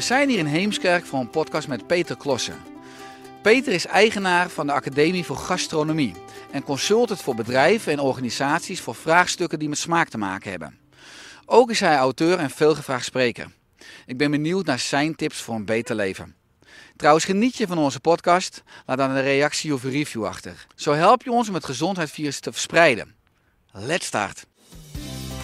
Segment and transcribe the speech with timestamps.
[0.00, 2.56] We zijn hier in Heemskerk voor een podcast met Peter Klossen.
[3.42, 6.14] Peter is eigenaar van de Academie voor Gastronomie
[6.50, 10.78] en consultant voor bedrijven en organisaties voor vraagstukken die met smaak te maken hebben.
[11.46, 13.50] Ook is hij auteur en veelgevraagd spreker.
[14.06, 16.34] Ik ben benieuwd naar zijn tips voor een beter leven.
[16.96, 18.62] Trouwens, geniet je van onze podcast?
[18.86, 20.66] Laat dan een reactie of een review achter.
[20.74, 23.14] Zo help je ons om het gezondheidsvirus te verspreiden.
[23.72, 24.46] Let's start!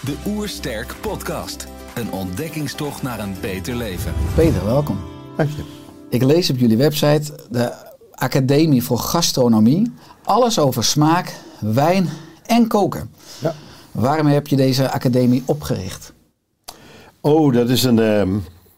[0.00, 1.75] De Oersterk Podcast.
[1.96, 4.12] Een ontdekkingstocht naar een beter leven.
[4.34, 4.98] Peter, welkom.
[5.36, 5.62] Dank je.
[6.08, 7.72] Ik lees op jullie website de
[8.12, 9.92] Academie voor Gastronomie.
[10.24, 12.08] Alles over smaak, wijn
[12.46, 13.10] en koken.
[13.38, 13.54] Ja.
[13.92, 16.12] Waarom heb je deze academie opgericht?
[17.20, 18.30] Oh, dat is een, ehm,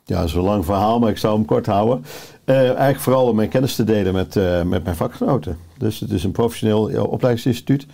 [0.05, 2.05] ja, is een lang verhaal, maar ik zal hem kort houden.
[2.45, 5.59] Eh, eigenlijk vooral om mijn kennis te delen met, eh, met mijn vakgenoten.
[5.79, 7.87] Dus het is een professioneel opleidingsinstituut.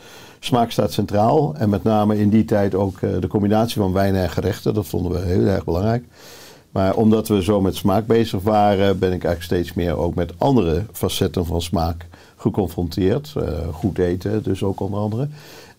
[0.45, 1.55] Smaak staat centraal.
[1.55, 4.75] En met name in die tijd ook eh, de combinatie van wijn en gerechten.
[4.75, 6.05] Dat vonden we heel erg belangrijk.
[6.71, 10.33] Maar omdat we zo met smaak bezig waren, ben ik eigenlijk steeds meer ook met
[10.39, 13.33] andere facetten van smaak geconfronteerd.
[13.37, 15.29] Eh, goed eten, dus ook onder andere.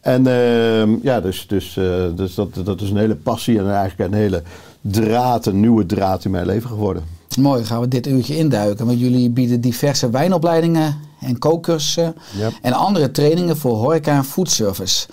[0.02, 4.12] En ehm, ja, dus, dus, eh, dus dat, dat is een hele passie en eigenlijk
[4.12, 4.44] een hele
[4.82, 7.04] draad, een nieuwe draad in mijn leven geworden.
[7.38, 8.86] Mooi, gaan we dit uurtje induiken.
[8.86, 12.16] Want jullie bieden diverse wijnopleidingen en kookcursussen.
[12.62, 15.08] En andere trainingen voor horeca en foodservice.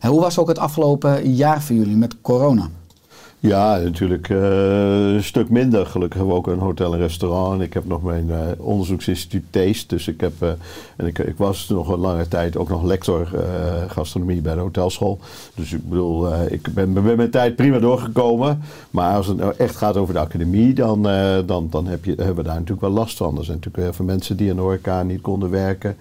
[0.00, 2.68] En hoe was ook het afgelopen jaar voor jullie met corona?
[3.40, 5.86] Ja, natuurlijk eh, een stuk minder.
[5.86, 7.60] Gelukkig hebben we ook een hotel en restaurant.
[7.60, 9.86] Ik heb nog mijn eh, onderzoeksinstituut Taste.
[9.86, 10.48] Dus ik, heb, eh,
[10.96, 13.28] en ik, ik was nog een lange tijd ook nog lector
[13.88, 15.18] gastronomie bij de hotelschool.
[15.54, 18.62] Dus ik bedoel, ik ben met mijn tijd prima doorgekomen.
[18.90, 21.02] Maar als het nou echt gaat over de academie, dan,
[21.46, 23.38] dan, dan heb je, hebben we daar natuurlijk wel last van.
[23.38, 25.96] Er zijn natuurlijk heel mensen die in de horeca niet konden werken.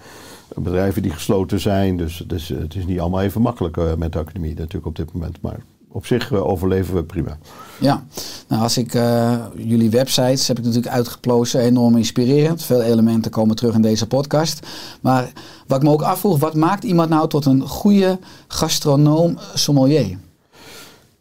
[0.56, 1.98] Bedrijven die gesloten zijn.
[1.98, 5.42] Dus, dus het is niet allemaal even makkelijk met de academie natuurlijk op dit moment.
[5.42, 5.60] Maar
[5.96, 7.38] op zich eh, overleven we prima.
[7.80, 8.04] Ja,
[8.48, 12.64] nou als ik eh, jullie websites heb ik natuurlijk uitgeplozen, enorm inspirerend.
[12.64, 14.68] Veel elementen komen terug in deze podcast.
[15.02, 15.32] Maar
[15.68, 20.18] wat ik me ook afvroeg, wat maakt iemand nou tot een goede gastronoom sommelier?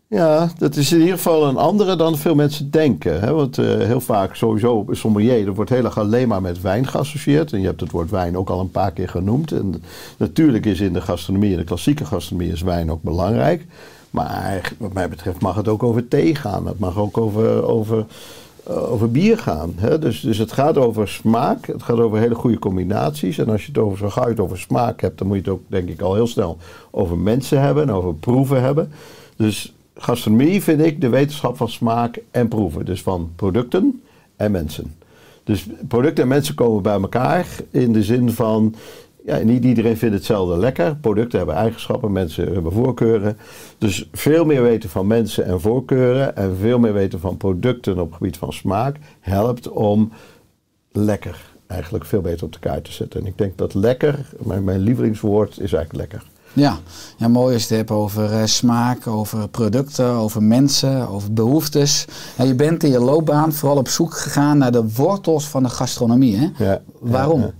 [0.08, 3.20] Ja, dat is in ieder geval een andere dan veel mensen denken.
[3.20, 3.32] Hè?
[3.32, 7.52] Want eh, heel vaak sowieso sommelier, er wordt heel erg alleen maar met wijn geassocieerd.
[7.52, 9.52] En je hebt het woord wijn ook al een paar keer genoemd.
[9.52, 9.82] En
[10.16, 13.66] natuurlijk is in de gastronomie, in de klassieke gastronomie, is wijn ook belangrijk.
[14.14, 16.66] Maar wat mij betreft mag het ook over thee gaan.
[16.66, 18.06] Het mag ook over, over,
[18.66, 19.72] eh, over bier gaan.
[19.76, 19.98] Hè?
[19.98, 21.66] Dus, dus het gaat over smaak.
[21.66, 23.38] Het gaat over hele goede combinaties.
[23.38, 25.62] En als je het over, zo gauw over smaak hebt, dan moet je het ook
[25.66, 26.58] denk ik al heel snel
[26.91, 28.92] over mensen hebben en over proeven hebben.
[29.36, 32.84] Dus gastronomie vind ik de wetenschap van smaak en proeven.
[32.84, 34.03] Dus van producten
[34.36, 34.94] en mensen.
[35.44, 38.74] Dus producten en mensen komen bij elkaar in de zin van.
[39.26, 40.96] Ja, niet iedereen vindt hetzelfde lekker.
[40.96, 43.36] Producten hebben eigenschappen, mensen hebben voorkeuren.
[43.78, 48.06] Dus veel meer weten van mensen en voorkeuren en veel meer weten van producten op
[48.08, 50.12] het gebied van smaak helpt om
[50.92, 53.20] lekker eigenlijk veel beter op de kaart te zetten.
[53.20, 56.32] En ik denk dat lekker, mijn, mijn lievelingswoord is eigenlijk lekker.
[56.52, 56.78] Ja,
[57.16, 62.04] ja mooi is het hebben over eh, smaak, over producten, over mensen, over behoeftes.
[62.36, 65.68] En je bent in je loopbaan vooral op zoek gegaan naar de wortels van de
[65.68, 66.36] gastronomie.
[66.36, 66.65] Hè?
[66.65, 67.41] Ja, Waarom?
[67.41, 67.53] ja, ja.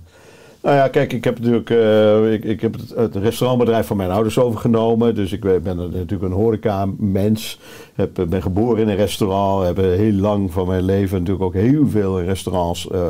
[0.65, 4.39] Nou ja, kijk, ik heb natuurlijk eh, ik, ik heb het, restaurantbedrijf van mijn ouders
[4.39, 5.15] overgenomen.
[5.15, 7.59] Dus ik ben natuurlijk een horeca-mens.
[7.95, 9.65] Heb, ben geboren in een restaurant.
[9.65, 13.01] Heb heel lang van mijn leven natuurlijk ook heel veel in restaurants eh,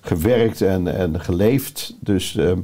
[0.00, 1.96] gewerkt en, en geleefd.
[2.00, 2.58] Dus ehm,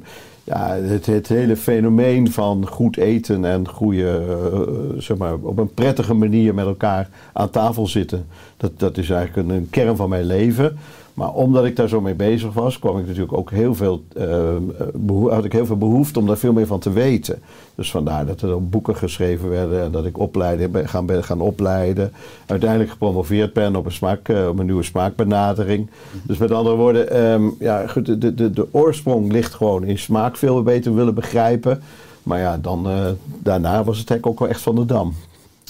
[0.45, 5.75] ja, het, het hele fenomeen van goed eten en goede, eh, zeg maar, op een
[5.75, 8.27] prettige manier met elkaar aan tafel zitten.
[8.57, 10.79] Dat, dat is eigenlijk een kern van mijn leven.
[11.15, 14.57] Maar omdat ik daar zo mee bezig was, kwam ik natuurlijk ook heel veel, eh,
[14.95, 17.43] beho- had ik heel veel behoefte om daar veel meer van te weten.
[17.75, 21.41] Dus vandaar dat er ook boeken geschreven werden en dat ik opleiden, ben gaan, gaan
[21.41, 22.13] opleiden.
[22.47, 25.91] Uiteindelijk gepromoveerd ben op een, smaak, eh, op een nieuwe smaakbenadering.
[26.23, 30.37] Dus met andere woorden, ehm, ja, goed, de, de, de, oorsprong ligt gewoon in smaak
[30.37, 31.83] veel beter willen begrijpen.
[32.23, 33.07] Maar ja, dan, eh,
[33.39, 35.15] daarna was het eigenlijk ook wel echt van de dam.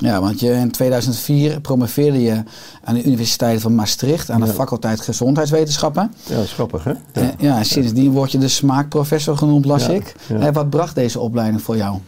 [0.02, 2.43] Ja, want je, in 2004 promoveerde je
[2.84, 4.52] aan de Universiteit van Maastricht aan de Ja.
[4.52, 6.12] faculteit Gezondheidswetenschappen.
[6.28, 6.93] Ja, dat is grappig hè?
[7.12, 10.14] Eh, Ja, en sindsdien word je de smaakprofessor genoemd, las Ja, ik.
[10.28, 10.38] ja.
[10.38, 11.99] Eh, wat bracht deze opleiding voor jou?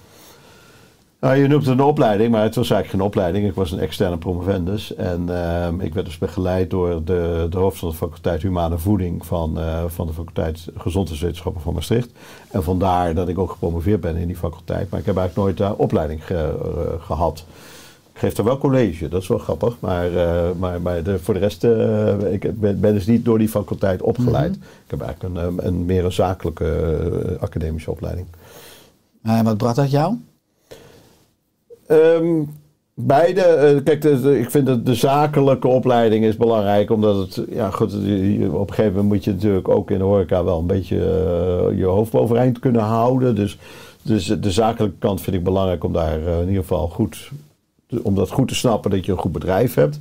[1.21, 3.47] Nou, je noemt het een opleiding, maar het was eigenlijk geen opleiding.
[3.47, 4.95] Ik was een externe promovendus.
[4.95, 9.27] En ehm, ik werd dus begeleid door de, de hoofd van de faculteit Humane Voeding
[9.27, 12.11] van, eh, van de faculteit Gezondheidswetenschappen van Maastricht.
[12.51, 14.91] En vandaar dat ik ook gepromoveerd ben in die faculteit.
[14.91, 17.45] Maar ik heb eigenlijk nooit daar opleiding ge- eh, gehad.
[18.15, 19.77] Ik geef daar wel college, dat is wel grappig.
[19.81, 23.39] Maar, eh, maar, maar de, voor de rest, eh, ik ben, ben dus niet door
[23.39, 24.55] die faculteit opgeleid.
[24.55, 26.65] Ik heb eigenlijk een, een, meer een zakelijke
[27.35, 28.27] eh, academische opleiding.
[29.23, 30.15] Eh, wat bracht dat jou?
[31.87, 32.43] Ehm,
[32.95, 33.81] beide.
[33.85, 36.91] kijk, de, de- ik vind dat de zakelijke opleiding is belangrijk.
[36.91, 40.05] Omdat het, ja goed, je- op een gegeven moment moet je natuurlijk ook in de
[40.05, 40.97] horeca wel een beetje
[41.77, 43.35] je hoofd overeind kunnen houden.
[43.35, 43.59] Dus,
[44.03, 47.31] dus de zakelijke kant vind ik belangrijk om daar in ieder geval goed,
[48.03, 49.99] om dat goed te snappen dat je een goed bedrijf hebt.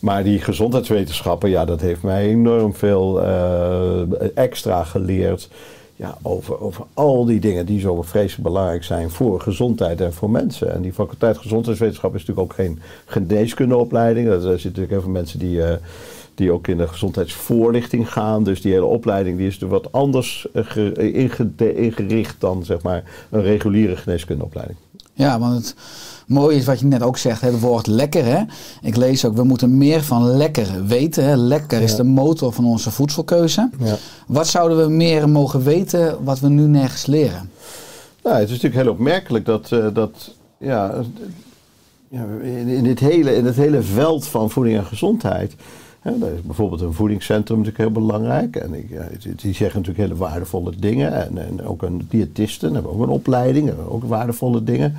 [0.00, 4.00] Maar die gezondheidswetenschappen, ja, dat heeft mij enorm veel eh,
[4.34, 5.48] extra geleerd.
[5.96, 10.30] Ja, over, over al die dingen die zo vreselijk belangrijk zijn voor gezondheid en voor
[10.30, 10.72] mensen.
[10.74, 14.26] En die faculteit gezondheidswetenschap is natuurlijk ook geen geneeskundeopleiding.
[14.28, 15.76] Er zitten natuurlijk heel veel mensen die, eh,
[16.34, 18.44] die ook in de gezondheidsvoorlichting gaan.
[18.44, 22.82] Dus die hele opleiding die is natuurlijk wat anders eh, ge- inge- ingericht dan zeg
[22.82, 24.78] maar, een reguliere geneeskundeopleiding.
[25.12, 25.74] Ja, want het
[26.26, 28.24] mooie is wat je net ook zegt, het woord lekker.
[28.24, 28.42] Hè?
[28.82, 31.24] Ik lees ook, we moeten meer van lekker weten.
[31.24, 31.36] Hè?
[31.36, 31.96] Lekker is Ja.
[31.96, 33.70] de motor van onze voedselkeuze.
[33.78, 33.96] Ja.
[34.26, 37.50] Wat zouden we meer mogen weten wat we nu nergens leren?
[38.22, 40.94] Nou, het is natuurlijk heel opmerkelijk dat, eh, dat ja,
[42.08, 45.54] ja, in, in, dit hele, in het hele veld van voeding en gezondheid.
[46.00, 48.56] Hè, daar is bijvoorbeeld een voedingscentrum natuurlijk heel belangrijk.
[48.56, 51.12] En ik, ja, die- zeggen natuurlijk hele waardevolle dingen.
[51.26, 54.96] En, en ook een diëtisten hebben ook een opleiding, ook waardevolle dingen.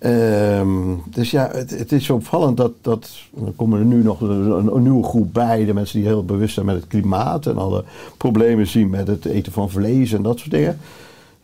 [0.00, 3.10] Ehm, dus ja, het, is zo opvallend dat, dat.
[3.46, 5.64] Er komen er nu nog een, nieuwe groep bij.
[5.64, 7.46] De mensen die heel bewust zijn met het klimaat.
[7.46, 7.84] En alle
[8.16, 10.78] problemen zien met het eten van vlees en dat soort dingen.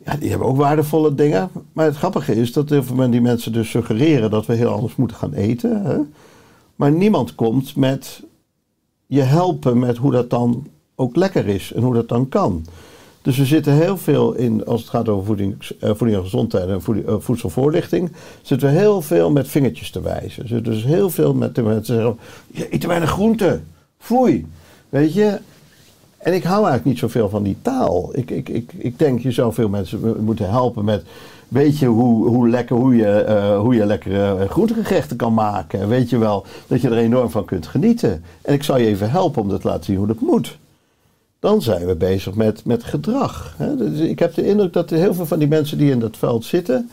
[0.05, 1.51] Ja, die hebben ook waardevolle dingen.
[1.73, 4.97] Maar het grappige is dat heel van die mensen dus suggereren dat we heel anders
[4.97, 5.83] moeten gaan eten.
[5.83, 5.97] Hè?
[6.77, 8.23] Maar niemand komt met
[9.07, 12.67] je helpen met hoe dat dan ook lekker is en hoe dat dan kan.
[13.27, 16.69] Dus we zitten heel veel in, als het gaat over voedings, eh, voeding en gezondheid
[16.69, 18.13] en voeding- eh, voedselvoorlichting,
[18.43, 20.49] zitten we heel veel met vingertjes te wijzen.
[20.49, 23.61] Zitten dus heel veel met mensen zeggen, je eet te weinig groente,
[23.99, 24.47] foei.
[24.89, 25.39] Weet je,
[26.19, 28.09] en ik hou eigenlijk niet zoveel van die taal.
[28.13, 31.05] Ik, ik, ik, ik denk, je zou veel mensen moeten helpen met...
[31.49, 35.89] Weet je hoe, hoe, lekker, hoe, je, eh, hoe je lekkere groentegerechten kan maken?
[35.89, 38.25] Weet je wel dat je er enorm van kunt genieten?
[38.43, 40.59] En ik zal je even helpen om dat te laten zien hoe dat moet.
[41.39, 43.55] Dan zijn we bezig met, met gedrag.
[43.57, 43.77] Hè?
[43.77, 46.45] Dus ik heb de indruk dat heel veel van die mensen die in dat veld
[46.45, 46.91] zitten...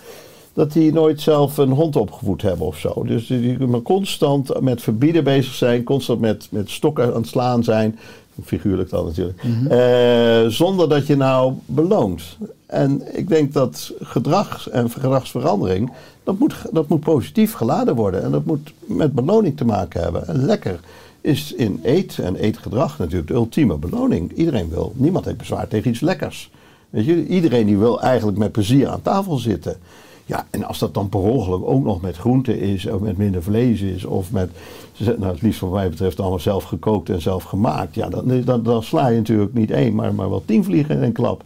[0.53, 3.03] dat die nooit zelf een hond opgevoed hebben of zo.
[3.03, 5.83] Dus die, maar constant met verbieden bezig zijn...
[5.83, 7.99] constant met, met stokken aan het slaan zijn...
[8.43, 9.43] Figuurlijk dan natuurlijk.
[9.69, 12.37] Eh, zonder dat je nou beloont.
[12.65, 15.91] En ik denk dat gedrag en gedragsverandering,
[16.23, 18.23] dat moet, dat moet positief geladen worden.
[18.23, 20.27] En dat moet met beloning te maken hebben.
[20.27, 20.79] En lekker
[21.23, 24.31] is in eet en eetgedrag natuurlijk de ultieme beloning.
[24.31, 26.51] Iedereen wil, niemand heeft bezwaar tegen iets lekkers.
[26.89, 29.77] Weet je, iedereen die wil eigenlijk met plezier aan tafel zitten.
[30.25, 33.43] Ja, en als dat dan per ongeluk ook nog met groente is, of met minder
[33.43, 34.49] vlees is, of met,
[34.97, 37.95] nou, het liefst wat mij betreft allemaal zelf gekookt en zelf gemaakt.
[37.95, 41.43] Ja, dan, sla je natuurlijk niet één, maar, maar wel tien vliegen in een klap.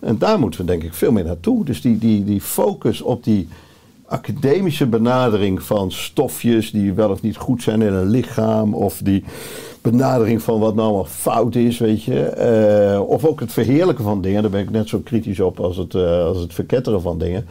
[0.00, 1.64] En daar moeten we denk ik veel meer naartoe.
[1.64, 3.48] Dus die, die, die focus op die
[4.06, 9.24] academische benadering van stofjes die wel of niet goed zijn in een lichaam, of die
[9.80, 12.20] benadering van wat nou allemaal fout is, weet je.
[12.24, 15.76] Eh, of ook het verheerlijken van dingen, daar ben ik net zo kritisch op als
[15.76, 17.46] het, eh, als het verketteren van dingen.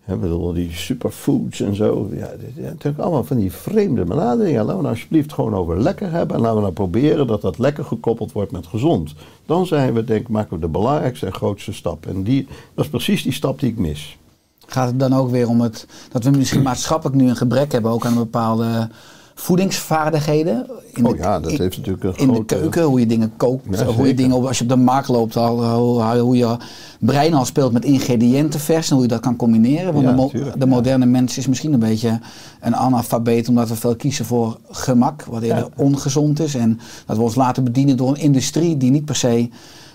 [0.00, 2.08] Hè, bedoel, die superfoods en zo.
[2.12, 4.60] Ja, natuurlijk allemaal van die vreemde benaderingen.
[4.60, 6.36] Laten we nou alsjeblieft gewoon over lekker hebben.
[6.36, 9.14] En laten we nou proberen dat dat lekker gekoppeld wordt met gezond.
[9.46, 12.06] Dan zijn we, denk ik, maken we de belangrijkste en grootste stap.
[12.06, 14.18] En die, dat is precies die stap die ik mis.
[14.66, 17.90] Gaat het dan ook weer om het, dat we misschien maatschappelijk nu een gebrek hebben
[17.90, 18.88] ook aan bepaalde
[19.34, 20.66] voedingsvaardigheden.
[20.92, 23.78] In Oh ja, dat in- heeft natuurlijk een In de keuken, hoe je dingen kookt,
[23.78, 26.56] Ja, hoe je dingen, als je op de markt loopt, al, hoe, hoe je
[27.00, 29.92] brein al speelt met ingrediënten vers en hoe je dat kan combineren.
[29.92, 30.66] Want Ja, de, mo- tuurlijk, de ja.
[30.74, 32.20] moderne mens is misschien een beetje
[32.60, 36.54] een analfabeet omdat we veel kiezen voor gemak, wat eerder ongezond is.
[36.54, 39.48] En dat we ons laten bedienen door een industrie die niet per se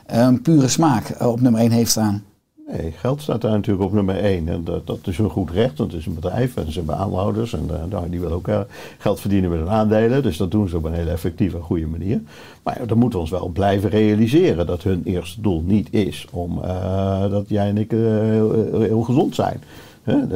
[0.06, 2.24] een pure smaak eh, op nummer 1 heeft staan.
[2.72, 4.48] Nee, geld staat daar natuurlijk op nummer één.
[4.48, 6.98] En dat, dat is een goed recht, want het is een bedrijf en ze hebben
[6.98, 7.54] aanhouders.
[7.54, 8.60] En eh, nou, die willen ook eh,
[8.98, 10.24] geld verdienen met hun aandelen.
[10.24, 12.22] Dus dat doen ze op een hele effectieve en goede manier.
[12.64, 16.28] Maar ja, dan moeten we ons wel blijven realiseren dat hun eerste doel niet is
[16.32, 19.64] om eh, dat jij en ik heel, gezond zijn.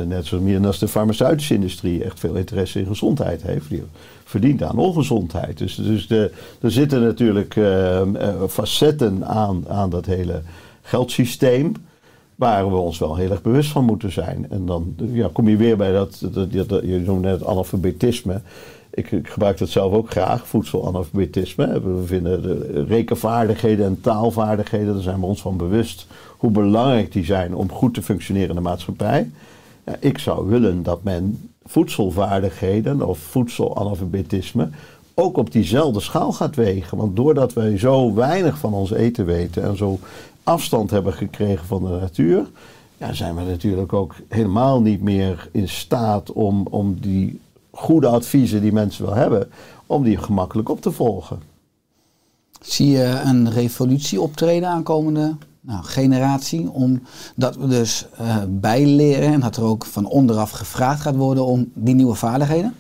[0.07, 3.69] Net zo meer als de farmaceutische industrie echt veel interesse in gezondheid heeft.
[3.69, 3.83] Die
[4.23, 5.57] verdient aan ongezondheid.
[5.57, 7.59] Dus, dus de, er zitten natuurlijk
[8.47, 10.41] facetten aan, aan dat hele
[10.81, 11.73] geldsysteem.
[12.35, 14.45] Waar we ons wel heel erg bewust van moeten zijn.
[14.49, 18.41] En dan ja, kom je weer bij dat, dat, dat, dat- je noemde net analfabetisme.
[18.89, 21.81] Ik, ik gebruik dat zelf ook graag, voedselanalfabetisme.
[21.81, 27.25] We vinden de rekenvaardigheden en taalvaardigheden, daar zijn we ons van bewust hoe belangrijk die
[27.25, 29.29] zijn om goed te functioneren in de maatschappij.
[29.85, 34.69] Ja, ik zou willen dat men voedselvaardigheden of voedselanalfabetisme
[35.13, 36.97] ook op diezelfde schaal gaat wegen.
[36.97, 39.99] Want doordat wij zo weinig van ons eten weten en zo
[40.43, 42.51] afstand hebben gekregen van de natuur,
[42.97, 47.39] ja, zijn we natuurlijk ook helemaal niet meer in staat om, om die
[47.71, 49.51] goede adviezen die mensen wel hebben,
[49.85, 51.41] om die gemakkelijk op te volgen.
[52.61, 56.71] Zie je een revolutie optreden aankomende nou, generatie?
[56.71, 61.71] Omdat we dus eh, bijleren en dat er ook van onderaf gevraagd gaat worden om
[61.73, 62.75] die nieuwe vaardigheden?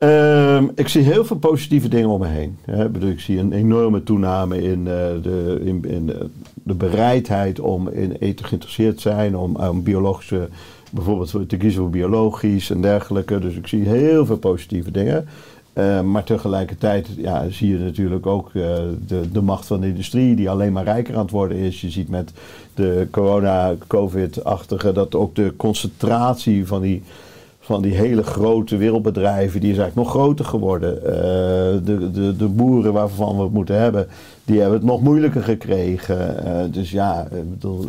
[0.00, 2.58] Ehm, ik zie heel veel positieve dingen om me heen.
[2.64, 2.84] Hè.
[2.84, 7.60] Ik, bedoel, ik zie een enorme toename in, eh, de, in, in de, de bereidheid
[7.60, 10.48] om in eten geïnteresseerd te zijn, om, biologische,
[10.90, 13.38] bijvoorbeeld te kiezen voor biologisch en dergelijke.
[13.38, 15.26] Dus ik zie heel veel positieve dingen.
[15.72, 20.36] Eh, maar tegelijkertijd ja, zie je natuurlijk ook eh, de, de macht van de industrie
[20.36, 21.80] die alleen maar rijker aan het worden is.
[21.80, 22.32] Je ziet met
[22.74, 27.02] de corona, covid-achtige, dat ook de concentratie van die
[27.70, 30.96] van die hele grote wereldbedrijven, die is eigenlijk nog groter geworden.
[31.04, 31.12] Eh,
[31.84, 34.06] de, de, de boeren waarvan we het moeten hebben,
[34.44, 36.44] die hebben het nog moeilijker gekregen.
[36.44, 37.84] Eh, dus ja, ik bedoel,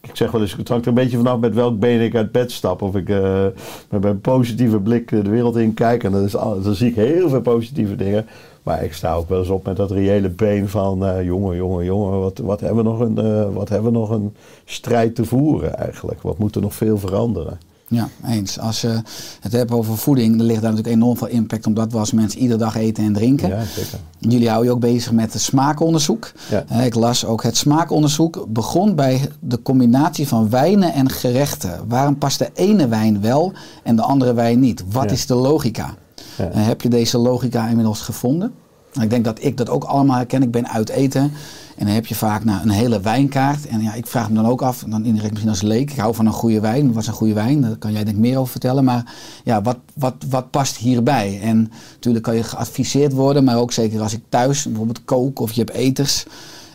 [0.00, 2.32] ik zeg wel eens, het hangt er een beetje vanaf met welk been ik uit
[2.32, 2.82] bed stap.
[2.82, 3.44] Of ik eh,
[3.88, 6.04] met een positieve blik de wereld in kijk.
[6.04, 6.34] En dan, is,
[6.78, 8.26] zie ik heel veel positieve dingen.
[8.62, 11.06] Maar ik sta ook wel eens op met dat reële been van...
[11.06, 14.34] eh, jongen, jongen, jongen, wat, wat, hebben we nog een, wat hebben we nog een
[14.64, 16.22] strijd te voeren eigenlijk?
[16.22, 17.69] Wat moet er nog veel veranderen?
[17.92, 18.58] Ja, eens.
[18.58, 19.02] Als je
[19.40, 22.40] het hebt over voeding, dan ligt daar natuurlijk enorm veel impact omdat we als mensen
[22.40, 23.48] iedere dag eten en drinken.
[23.48, 23.98] Ja, zeker.
[24.18, 26.32] Jullie houden je ook bezig met het smaakonderzoek.
[26.50, 26.64] Ja.
[26.68, 31.80] Eh, Ik las ook het smaakonderzoek begon bij de combinatie van wijnen en gerechten.
[31.88, 34.84] Waarom past de ene wijn wel en de andere wijn niet?
[34.90, 35.10] Wat Ja.
[35.10, 35.94] is de logica?
[36.38, 36.48] Ja.
[36.50, 38.52] Eh, heb je deze logica inmiddels gevonden?
[39.00, 40.42] Ik denk dat ik dat ook allemaal herken.
[40.42, 41.32] Ik ben uit eten.
[41.76, 43.66] En dan heb je vaak nou, een hele wijnkaart.
[43.66, 45.90] En ja, ik vraag me dan ook af, dan indirect misschien als leek.
[45.90, 46.92] Ik hou van een goede wijn.
[46.92, 47.60] Wat is een goede wijn?
[47.60, 48.84] Daar kan jij denk ik meer over vertellen.
[48.84, 51.40] Maar ja, wat, wat, wat past hierbij?
[51.42, 53.44] En natuurlijk kan je geadviseerd worden.
[53.44, 56.26] Maar ook zeker als ik thuis bijvoorbeeld kook of je hebt eters.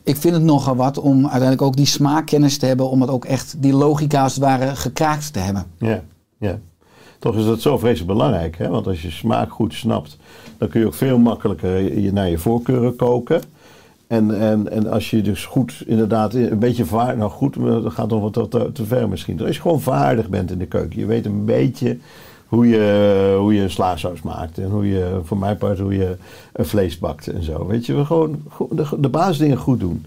[0.03, 2.89] Ik vind het nogal wat om uiteindelijk ook die smaakkennis te hebben.
[2.89, 5.65] Om het ook echt die logica als het ware gekraakt te hebben.
[5.77, 6.01] Ja,
[6.39, 6.59] ja.
[7.19, 8.57] Toch is dat zo vreselijk belangrijk.
[8.57, 8.69] Hè?
[8.69, 10.17] Want als je smaak goed snapt,
[10.57, 13.41] dan kun je ook veel makkelijker je, naar je voorkeuren koken.
[14.07, 18.09] En, en, en als je dus goed, inderdaad, een beetje vaardig, nou goed, dat gaat
[18.09, 19.41] nog wat te, te, ver misschien.
[19.41, 21.97] Als je gewoon vaardig bent in de keuken, je weet een beetje
[22.47, 24.57] hoe je, hoe je een slaasaus maakt.
[24.57, 26.15] En hoe je, voor mijn part, hoe je
[26.53, 27.67] een vlees bakt en zo.
[27.67, 30.05] Weet je, we gewoon de, de basisdingen goed doen.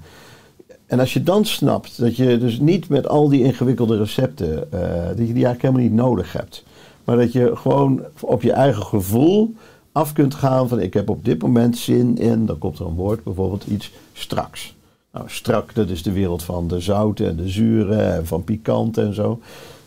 [0.87, 4.81] En als je dan snapt dat je dus niet met al die ingewikkelde recepten, eh,
[5.07, 6.65] dat je die eigenlijk helemaal niet nodig hebt.
[7.05, 9.55] Maar dat je gewoon op je eigen gevoel
[9.93, 12.95] af kunt gaan van ik heb op dit moment zin in, dan komt er een
[12.95, 14.77] woord, bijvoorbeeld iets straks.
[15.13, 18.99] Nou, strak, dat is de wereld van de zouten en de zuren en van pikant
[18.99, 19.41] en zo.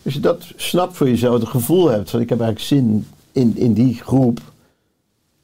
[0.06, 3.58] Als je dat snapt voor jezelf, het gevoel hebt van ik heb eigenlijk zin in,
[3.58, 4.40] in die groep.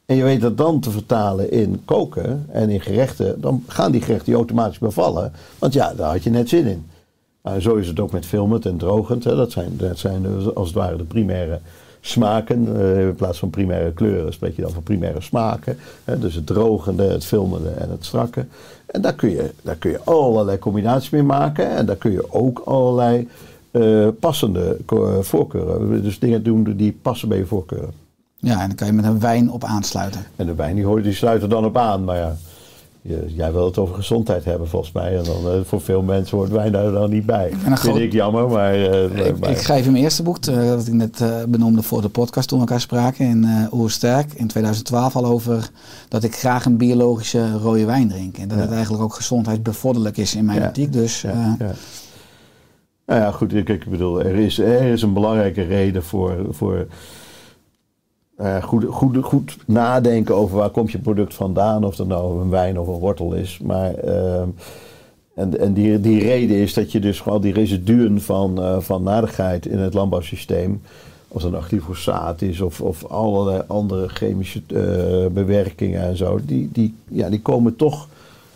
[0.05, 4.01] En je weet dat dan te vertalen in koken en in gerechten, dan gaan die
[4.01, 5.33] gerechten je automatisch bevallen.
[5.59, 6.85] Want ja, daar had je net zin in.
[7.43, 9.23] Nou, zo is het ook met filmend en drogend.
[9.23, 9.35] Hè.
[9.35, 11.59] Dat, zijn, dat zijn dus als het ware de primaire
[12.07, 12.79] smaken.
[12.81, 15.77] Eh, in plaats van primaire kleuren spreek je dan van primaire smaken.
[16.19, 18.45] Dus het drogende, het filmende en het strakke.
[18.85, 21.69] En daar kun je, daar kun je allerlei combinaties mee maken.
[21.69, 23.27] En daar kun je ook allerlei
[23.71, 24.77] eh, passende
[25.21, 26.03] voorkeuren.
[26.03, 27.91] Dus dingen doen die passen bij je voorkeuren.
[28.39, 30.21] Ja, en dan kan je met een wijn op aansluiten.
[30.35, 32.03] En de wijn die, hoort- die sluit er dan op aan.
[32.03, 32.35] Maar ja,
[33.27, 35.17] jij wil het over gezondheid hebben volgens mij.
[35.17, 37.51] En dan eh, voor veel mensen hoort wijn daar dan niet bij.
[37.65, 38.73] een Vind ik jammer, maar...
[38.73, 42.01] eh, Ik, maar- ik schrijf in mijn eerste boek, eh, dat ik net benoemde voor
[42.01, 45.69] de podcast toen we elkaar spraken, in Oersterk in 2012 al over
[46.09, 48.37] dat ik graag een biologische rode wijn drink.
[48.37, 48.63] En dat Ja.
[48.63, 50.67] het eigenlijk ook gezondheidsbevorderlijk is in mijn Ja.
[50.67, 50.93] optiek.
[50.93, 51.71] Dus Ja, ja.
[53.05, 56.87] Nou ja, goed, ik, ik bedoel, er is, er is een belangrijke reden voor, voor
[58.37, 62.49] eh, goed, goed, goed nadenken over waar komt je product vandaan, of dat nou een
[62.49, 63.59] wijn of een wortel is.
[63.63, 64.47] Maar, ehm,
[65.35, 69.03] en en die, die reden is dat je dus gewoon die residuen van, eh, van
[69.03, 70.81] nadigheid in het landbouwsysteem,
[71.27, 76.69] of het nou glyfosaat is of, of allerlei andere chemische eh, bewerkingen en zo, die,
[76.71, 78.07] die, ja, die komen toch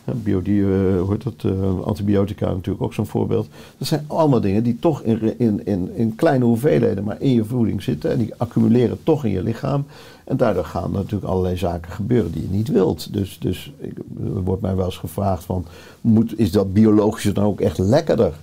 [0.03, 0.67] Hè, Bio, die, eh,
[1.01, 3.48] hoe heet dat, eh, antibiotica natuurlijk ook zo'n voorbeeld.
[3.77, 7.46] Dat zijn allemaal dingen die toch in, in, in, in kleine hoeveelheden maar in je
[7.46, 8.12] voeding zitten.
[8.12, 9.86] En die accumuleren toch in je lichaam.
[10.24, 13.13] En daardoor gaan natuurlijk allerlei zaken gebeuren die je niet wilt.
[13.13, 15.65] Dus, dus ik, er wordt mij wel eens gevraagd van,
[16.01, 18.34] moet, is dat biologische dan ook echt lekkerder?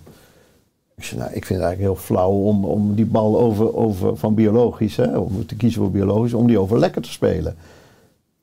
[0.96, 4.34] Ik, nou, ik vind het eigenlijk heel flauw om, om die bal over, over van
[4.34, 7.56] biologisch, hè, om te kiezen voor biologisch, om die over lekker te spelen.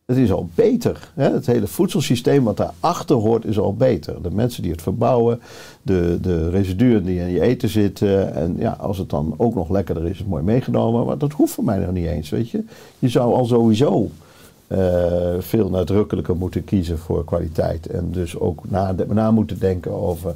[0.05, 1.11] Het is al beter.
[1.13, 1.31] Hè?
[1.31, 4.21] Het hele voedselsysteem wat daarachter hoort is al beter.
[4.21, 5.41] De mensen die het verbouwen,
[5.81, 8.33] de, de residuen die in je eten zitten.
[8.33, 11.05] En ja, als het dan ook nog lekkerder is, is het mooi meegenomen.
[11.05, 12.63] Maar dat hoeft voor mij nog niet eens, weet je.
[12.99, 14.09] Je zou al sowieso
[14.67, 17.87] eh, veel nadrukkelijker moeten kiezen voor kwaliteit.
[17.87, 18.69] En dus ook
[19.07, 20.35] na, moeten denken over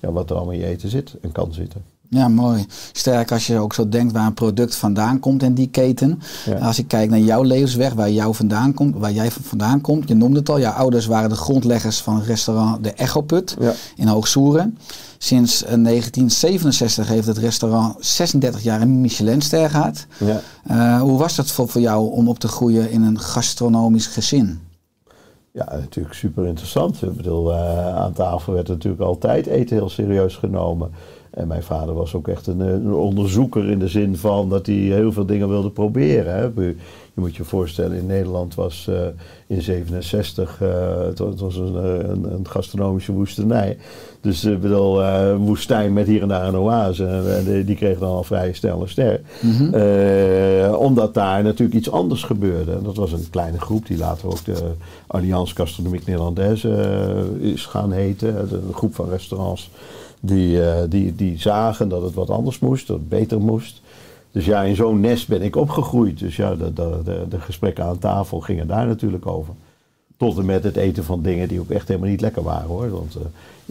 [0.00, 1.93] ja, wat er allemaal in je eten zit en kan zitten.
[2.14, 2.66] Ja, mooi.
[2.92, 6.20] Sterk als je ook zo denkt waar een product vandaan komt in die keten.
[6.46, 6.58] Ja.
[6.58, 10.08] Als ik kijk naar jouw levensweg, waar, jou vandaan komt, waar jij vandaan komt.
[10.08, 13.56] Je noemde het al, jouw ouders waren de grondleggers van het restaurant De Echo Put
[13.60, 13.72] Ja.
[13.96, 14.78] in Hoogsoeren.
[15.18, 20.06] Sinds eh, 1967 heeft het restaurant 36 jaar een Michelinster gehad.
[20.18, 20.40] Ja.
[20.64, 24.60] Eh, hoe was dat voor, voor jou om op te groeien in een gastronomisch gezin?
[25.52, 27.02] Ja, natuurlijk super interessant.
[27.02, 30.90] Ik bedoel, eh, aan tafel werd natuurlijk altijd eten heel serieus genomen.
[31.34, 34.66] En mijn vader was ook echt een, eh, een onderzoeker in de zin van dat
[34.66, 36.34] hij heel veel dingen wilde proberen.
[36.34, 36.42] Hè.
[37.14, 38.96] Je moet je voorstellen, in Nederland was eh,
[39.46, 40.68] in 67, eh,
[41.04, 41.74] het, was- het was een,
[42.10, 43.76] een, een gastronomische woestenij.
[44.20, 45.02] Dus ik bedoel,
[45.36, 47.06] woestijn met hier en daar een oase.
[47.06, 49.20] En die, die kreeg dan al vrij snel een ster.
[49.72, 52.72] Eh, omdat daar natuurlijk iets anders gebeurde.
[52.72, 54.54] En dat was een kleine groep die later ook de
[55.06, 56.94] Alliance Gastronomique Nederlandaise
[57.38, 58.38] is gaan heten.
[58.38, 59.70] Een groep van restaurants
[60.26, 63.80] die, eh, die, die zagen dat het wat anders moest, dat het beter moest.
[64.30, 66.18] Dus ja, in zo'n nest ben ik opgegroeid.
[66.18, 69.54] Dus ja, de, de, de, de gesprekken aan tafel gingen daar natuurlijk over.
[70.16, 72.90] Tot en met het eten van dingen die ook echt helemaal niet lekker waren hoor.
[72.90, 73.22] Want eh,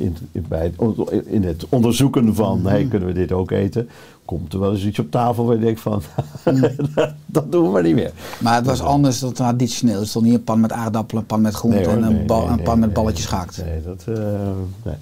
[0.05, 3.89] in, in, bij het, in het onderzoeken van, hey, kunnen we dit ook eten?
[4.25, 6.01] Komt er wel eens iets op tafel waar je denkt van,
[6.95, 8.11] dat, dat doen we maar niet meer.
[8.39, 9.99] Maar het was anders dan traditioneel.
[9.99, 12.25] Het stond niet een pan met aardappelen, een pan met groenten hoor, en een, nee,
[12.25, 13.63] bal- nee, een pan met balletjes gehakt.
[13.65, 14.93] Nee, dat, eh.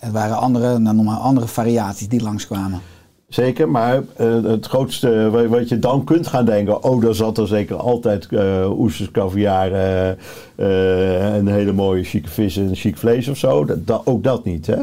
[0.00, 2.80] Er waren andere, nou, andere variaties die langskwamen.
[3.28, 7.38] Zeker, maar eh, het grootste wa- wat je dan kunt gaan denken, oh, daar zat
[7.38, 13.28] er zeker altijd eh oesters, caviar eh, en hele mooie chique vis en chic vlees
[13.28, 13.64] of zo.
[13.84, 14.76] Dat, ook dat niet, hè.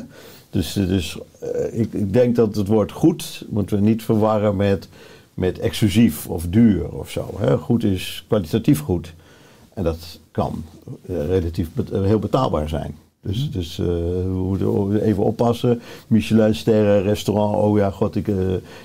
[0.50, 1.18] Dus, dus
[1.72, 4.88] ik, ik denk dat het woord goed moeten we niet verwarren met,
[5.34, 7.30] met exclusief of duur of zo.
[7.40, 7.58] Hè.
[7.58, 9.14] Goed is kwalitatief goed.
[9.74, 10.64] En dat kan
[11.08, 12.96] relatief heel betaalbaar zijn.
[13.26, 15.82] Dus, dus we moeten even oppassen.
[16.08, 17.56] Michelin-sterren, restaurant.
[17.56, 18.36] Oh ja, god, ik, eh,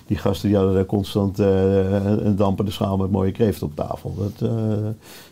[0.06, 4.14] die gasten die hadden daar constant eh, een dampende schaal met mooie kreeft op tafel.
[4.16, 4.50] Dat,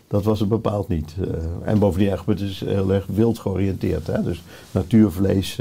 [0.07, 1.15] dat was het bepaald niet.
[1.63, 4.07] En bovendien, het is heel erg wild georiënteerd.
[4.07, 4.23] Hè?
[4.23, 5.59] Dus natuurvlees,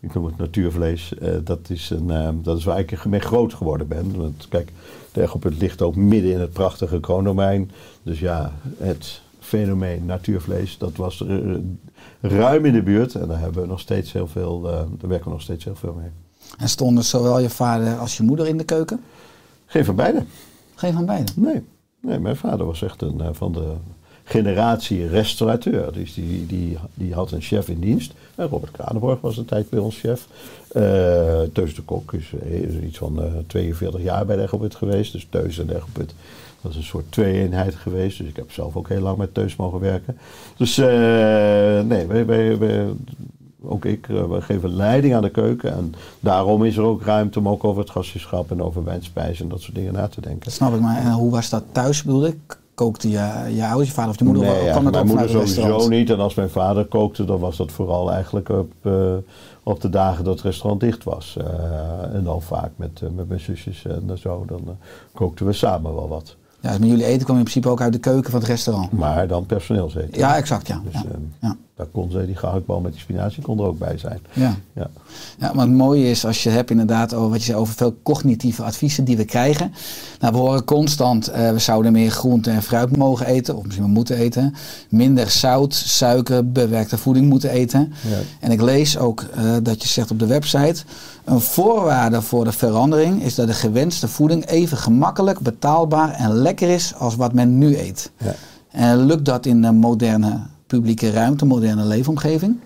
[0.00, 1.12] ik noem het natuurvlees,
[1.44, 4.16] dat, is een, dat is waar ik mee groot geworden ben.
[4.16, 4.72] Want, kijk,
[5.12, 7.70] de Echoput ligt ook midden in het prachtige kroondomein.
[8.02, 11.38] Dus ja, het fenomeen natuurvlees, dat was eh,
[12.20, 13.14] ruim in de buurt.
[13.14, 15.76] En daar hebben we nog steeds heel veel, eh, daar werken we nog steeds heel
[15.76, 16.10] veel mee.
[16.58, 19.00] En stonden zowel je vader als je moeder in de keuken?
[19.66, 20.24] Geen van beide.
[20.74, 21.34] Geen van beiden.
[21.36, 21.62] Nee.
[22.00, 23.72] nee, mijn vader was echt een eh, van de
[24.24, 25.92] generatie restaurateur.
[25.92, 28.12] Dus die, die, die had een chef in dienst.
[28.34, 30.26] En Robert Kranenborg was een tijd bij ons chef.
[30.68, 35.12] Eh Teus de Kok is, is iets van eh 42 jaar bij de Echoput geweest.
[35.12, 35.74] Dus Teus en de
[36.64, 38.18] Echoput was een soort twee-eenheid geweest.
[38.18, 40.16] Dus ik heb zelf ook heel lang met Teus mogen werken.
[40.56, 40.86] Dus eh,
[41.86, 42.86] nee, wij, wij, wij-
[43.66, 45.72] ook ik, eh, we geven leiding aan de keuken.
[45.72, 49.48] En daarom is er ook ruimte om ook over het gastschap en over wijnspijs en
[49.48, 50.44] dat soort dingen na te denken.
[50.44, 50.96] Dat snap ik maar.
[50.98, 52.58] En hoe was dat thuis bedoel ik?
[52.74, 54.42] Kookte je, je ouders, je vader of je moeder?
[54.42, 56.10] Nee, ja, dat mijn moeder sowieso niet.
[56.10, 59.14] En als mijn vader kookte, dan was dat vooral eigenlijk op, eh,
[59.62, 61.36] op de dagen dat het restaurant dicht was.
[61.36, 64.44] Eh, en dan vaak met, eh, met mijn zusjes en zo.
[64.46, 64.72] Dan eh,
[65.14, 66.36] kookten we samen wel wat.
[66.64, 68.48] Ja, dus met jullie eten kwam je in principe ook uit de keuken van het
[68.48, 68.92] restaurant.
[68.92, 70.18] Maar dan personeelseten.
[70.18, 70.80] Ja, exact, ja.
[70.84, 71.00] Dus ja.
[71.00, 71.56] ehm, ja.
[71.76, 74.20] Daar kon ze, die gehaktbal met die spinazie kon er ook bij zijn.
[74.32, 74.56] ja.
[74.74, 74.90] Ja.
[75.38, 77.96] Ja, maar het mooie is als je hebt inderdaad over wat je zei over veel
[78.02, 79.72] cognitieve adviezen die we krijgen.
[80.20, 83.84] Nou, we horen constant, eh, we zouden meer groente en fruit mogen eten, of misschien
[83.84, 84.54] wel moeten eten.
[84.88, 87.92] Minder zout, suiker, bewerkte voeding moeten eten.
[88.08, 88.16] Ja.
[88.40, 90.84] En ik lees ook eh, dat je zegt op de website,
[91.24, 96.68] een voorwaarde voor de verandering is dat de gewenste voeding even gemakkelijk, betaalbaar en lekker
[96.68, 98.10] is als wat men nu eet.
[98.18, 98.34] Ja.
[98.70, 100.40] En lukt dat in de moderne
[100.76, 102.56] publieke ruimte, moderne leefomgeving?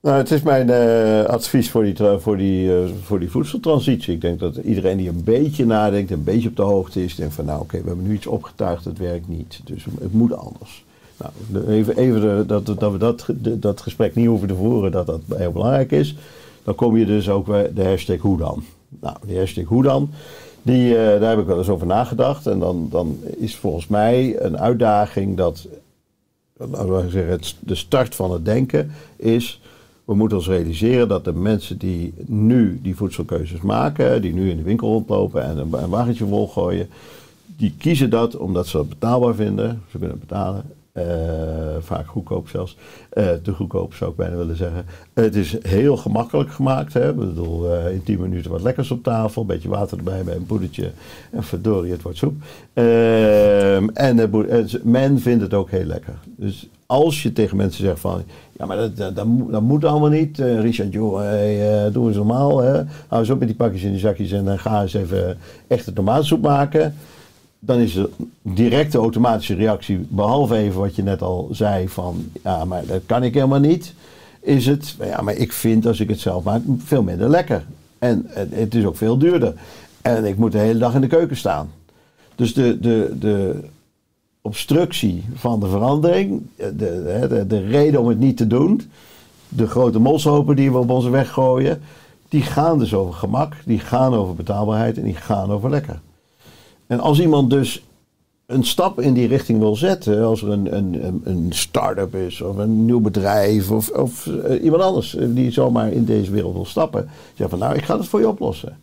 [0.00, 4.14] Nou, het is mijn eh, advies voor die, voor, die, eh, voor die voedseltransitie.
[4.14, 7.34] Ik denk dat iedereen die een beetje nadenkt, een beetje op de hoogte is, denkt
[7.34, 9.60] van nou oké, we hebben nu iets opgetuigd, het werkt niet.
[9.64, 10.84] Dus het moet anders.
[11.16, 15.20] Nou, even, even dat, dat we dat, dat gesprek niet hoeven te voeren, dat dat
[15.36, 16.16] heel belangrijk is.
[16.64, 18.62] Dan kom je dus ook bij de hashtag hoe dan.
[19.00, 20.10] Nou, die hashtag hoe dan,
[20.62, 22.46] die, eh, daar heb ik wel eens over nagedacht.
[22.46, 25.66] En dan, dan is volgens mij een uitdaging dat
[27.12, 29.60] het, de start van het denken is.
[30.04, 34.56] We moeten ons realiseren dat de mensen die nu die voedselkeuzes maken, die nu in
[34.56, 36.88] de winkel rondlopen en een, wagentje vol gooien,
[37.56, 39.82] die kiezen dat omdat ze dat betaalbaar vinden.
[39.90, 40.64] Ze kunnen betalen.
[40.92, 41.04] Eh,
[41.78, 42.76] vaak goedkoop zelfs.
[43.10, 44.86] Eh, te goedkoop zou ik bijna willen zeggen.
[45.14, 46.92] Het is heel gemakkelijk gemaakt.
[46.92, 47.08] Hè?
[47.08, 49.40] Ik bedoel, eh, in 10 minuten wat lekkers op tafel.
[49.42, 50.90] Een beetje water erbij bij een poedertje.
[51.30, 52.34] En verdorie, het wordt soep.
[52.72, 54.30] Ehm, en
[54.82, 56.14] men vindt het ook heel lekker.
[56.36, 58.22] Dus als je tegen mensen zegt van...
[58.52, 59.26] Ja, maar dat, dat,
[59.62, 60.38] moet, allemaal niet.
[60.38, 62.58] Eh, Richard, joh, hey, eh, doe eens normaal.
[62.58, 62.72] Hè?
[63.08, 65.92] Hou eens op met die pakjes in die zakjes en dan ga eens even echte
[65.92, 66.94] tomatensoep maken
[67.60, 68.10] dan is de
[68.42, 73.22] directe automatische reactie, behalve even wat je net al zei van, ja, maar dat kan
[73.22, 73.94] ik helemaal niet,
[74.40, 77.64] is het, ja, maar ik vind als ik het zelf maak veel minder lekker.
[77.98, 79.54] En het, is ook veel duurder.
[80.02, 81.70] En ik moet de hele dag in de keuken staan.
[82.34, 83.60] Dus de, de, de
[84.40, 88.90] obstructie van de verandering, de, de, de, de reden om het niet te doen,
[89.48, 91.80] de grote molshopen die we op onze weg gooien,
[92.28, 96.00] die gaan dus over gemak, die gaan over betaalbaarheid en die gaan over lekker.
[96.90, 97.84] En als iemand dus
[98.46, 102.56] een stap in die richting wil zetten, als er een, een, een- start-up is of
[102.56, 107.08] een nieuw bedrijf of, of eh, iemand anders die zomaar in deze wereld wil stappen,
[107.34, 108.78] zegt van nou ik ga het voor je oplossen.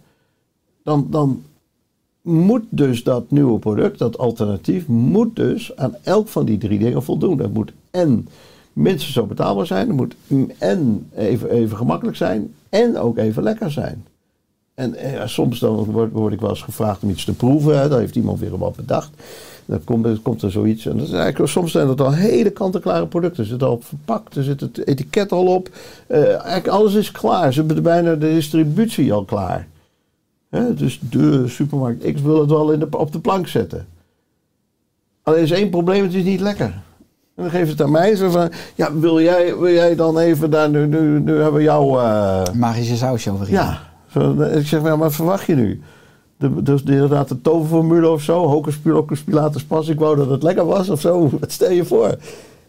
[0.84, 1.44] Dan, dan
[2.22, 7.04] moet dus dat nieuwe product, dat alternatief, moet dus aan elk van die drie dingen
[7.04, 7.40] voldoen.
[7.40, 8.28] Het moet en
[8.74, 10.16] minstens zo betaalbaar zijn, het moet
[10.58, 14.06] en even, even gemakkelijk zijn en ook even lekker zijn.
[14.78, 17.80] En eh, ja, soms dan word, word ik wel eens gevraagd om iets te proeven.
[17.80, 17.90] hè.
[17.90, 19.10] Dan heeft iemand weer wat bedacht.
[19.66, 20.86] Dan komt, er- komt er zoiets.
[20.86, 23.44] En dat is eigenlijk, soms zijn het al hele kant-en-klare producten.
[23.44, 25.70] Er zit al op verpakt, er zit het etiket al op.
[26.08, 27.54] Eh, eigenlijk alles is klaar.
[27.54, 29.68] Ze hebben bijna de distributie al klaar.
[30.50, 33.88] Hè, dus de supermarkt X wil het wel in de, op de plank zetten.
[35.24, 36.66] Alleen is één probleem, het is niet lekker.
[37.36, 38.16] En dan geven ze het aan mij.
[38.16, 41.62] Zo van, ja, wil jij, wil jij dan even daar, nu, nu, nu hebben we
[41.62, 42.00] jou...
[42.02, 43.50] eh, Magische sausje over.
[43.52, 43.87] ja,
[44.54, 45.82] ik zeg, maar wat verwacht je nu?
[46.38, 49.24] De, dus de, inderdaad de toverformule of zo, hocus pocus
[49.68, 51.30] pas, ik wou dat het lekker was of zo.
[51.40, 52.18] Wat stel je voor?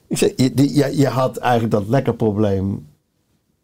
[0.07, 0.33] Ik zeg,
[0.96, 2.87] je, had eigenlijk dat lekker probleem,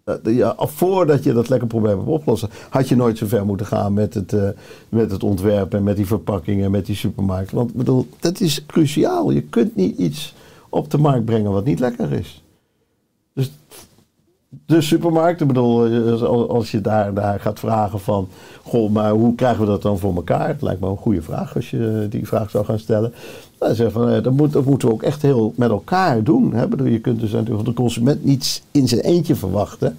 [0.04, 3.92] eh, voordat je dat lekker probleem hebt oplossen, had je nooit zo ver moeten gaan
[3.92, 4.48] met het, eh,
[4.88, 7.50] met het ontwerp en met die verpakkingen en met die supermarkt.
[7.50, 9.30] Want bedoel, dat is cruciaal.
[9.30, 10.34] Je kunt niet iets
[10.68, 12.43] op de markt brengen wat niet lekker is.
[14.66, 18.28] De supermarkt, ik bedoel, eh, als- je daar, daar gaat vragen van,
[18.64, 20.48] goh, maar hoe krijgen we dat dan voor elkaar?
[20.48, 23.12] Het lijkt me een goede vraag als je die vraag zou gaan stellen.
[23.58, 26.22] Dan zeg je van, eh, dat, moet, dat moeten we ook echt heel met elkaar
[26.22, 26.54] doen.
[26.54, 26.68] Hè?
[26.68, 29.96] Bedoel, je kunt dus natuurlijk van de consument niet in zijn eentje verwachten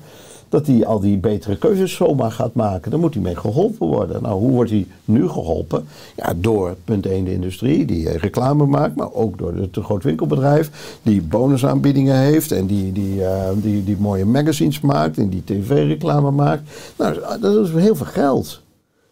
[0.56, 2.92] dat hij al die betere keuzes zomaar gaat maken.
[2.92, 4.22] Dan moet hij mee geholpen worden.
[4.22, 5.86] Nou, hoe wordt hij nu geholpen?
[6.16, 10.04] Ja, door punt 1 de industrie, die eh, reclame maakt, maar ook door het groot
[10.04, 15.44] winkelbedrijf, die bonusaanbiedingen heeft en die, die, eh, die, die mooie magazines maakt en die
[15.44, 16.62] tv-reclame maakt.
[16.98, 18.64] Nou, dat is heel veel geld.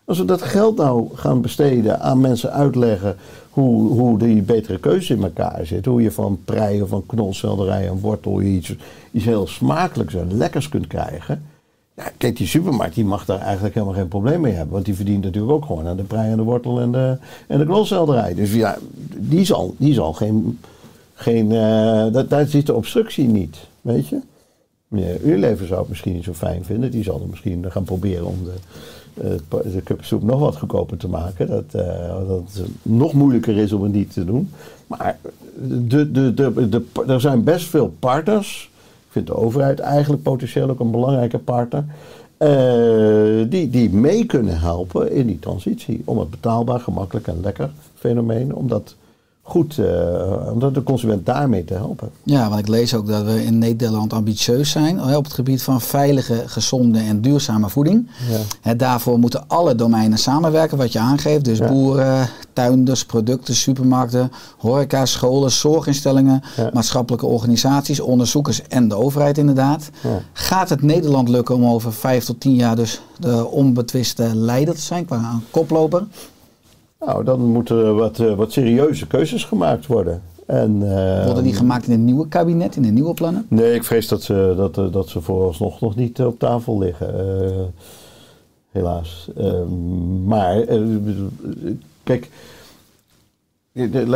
[0.06, 3.16] Als we dat geld nou gaan besteden aan mensen uitleggen
[3.50, 5.86] hoe, hoe die betere keuze in elkaar zit.
[5.86, 8.76] Hoe je van prei of van knolselderij en wortel iets,
[9.12, 11.44] iets heel smakelijks en lekkers kunt krijgen.
[11.96, 14.74] Ja, kijk, die supermarkt die mag daar eigenlijk helemaal geen probleem mee hebben.
[14.74, 17.60] Want die verdient natuurlijk ook gewoon aan de prei en de wortel en de, en
[17.60, 18.34] de knolselderij.
[18.34, 18.78] Dus ja,
[19.18, 20.60] die zal, die zal geen...
[21.14, 24.20] geen eh, dat, daar zit de obstructie niet, weet je.
[24.88, 26.92] Meneer Unilever zou het misschien niet zo fijn vinden.
[26.92, 28.54] Die zal er misschien gaan proberen om de,
[29.14, 31.48] de cup soep nog wat goedkoper te maken.
[31.48, 34.50] Dat, eh, dat het nog moeilijker is om het niet te doen.
[34.88, 35.18] Maar
[35.68, 38.72] de, de, de, de, er zijn best veel partners.
[39.06, 41.86] Ik vind de overheid eigenlijk potentieel ook een belangrijke partner.
[42.38, 46.02] eh, die, die mee kunnen helpen in die transitie.
[46.06, 48.96] Om het betaalbaar, gemakkelijk en lekker fenomeen, om dat
[49.46, 52.10] goed, eh, om dat de consument daarmee te helpen.
[52.24, 55.62] Ja, want ik lees ook dat we in Nederland ambitieus zijn eh, op het gebied
[55.64, 58.08] van veilige, gezonde en duurzame voeding.
[58.64, 58.74] Ja.
[58.74, 61.46] Daarvoor moeten alle domeinen samenwerken, wat je aangeeft.
[61.46, 61.68] Dus Ja.
[61.68, 66.70] boeren, tuinders, producten, supermarkten, horeca, scholen, zorginstellingen, Ja.
[66.74, 69.90] maatschappelijke organisaties, onderzoekers en de overheid inderdaad.
[70.02, 70.20] Ja.
[70.34, 74.82] Gaat het Nederland lukken om over vijf tot tien jaar dus de onbetwiste leider te
[74.82, 76.06] zijn qua koploper?
[77.06, 80.22] Nou, dan moeten er wat, eh, wat serieuze keuzes gemaakt worden.
[80.48, 83.46] En, eh, Worden die gemaakt in het nieuwe kabinet, in de nieuwe plannen?
[83.50, 87.20] Nee, ik vrees dat ze, dat, eh, dat ze vooralsnog nog niet op tafel liggen.
[87.20, 87.62] eh,
[88.72, 89.30] helaas.
[89.38, 90.82] Ehm, maar, eh,
[92.04, 92.30] kijk.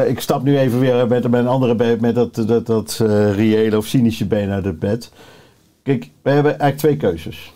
[0.07, 3.35] Ik stap nu even weer met, met een andere been, met dat, dat, dat eh,
[3.35, 5.11] reële of cynische been uit het bed.
[5.83, 7.53] Kijk, wij hebben eigenlijk twee keuzes.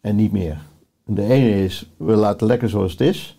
[0.00, 0.58] En niet meer.
[1.06, 3.38] De ene is, we laten lekker zoals het is.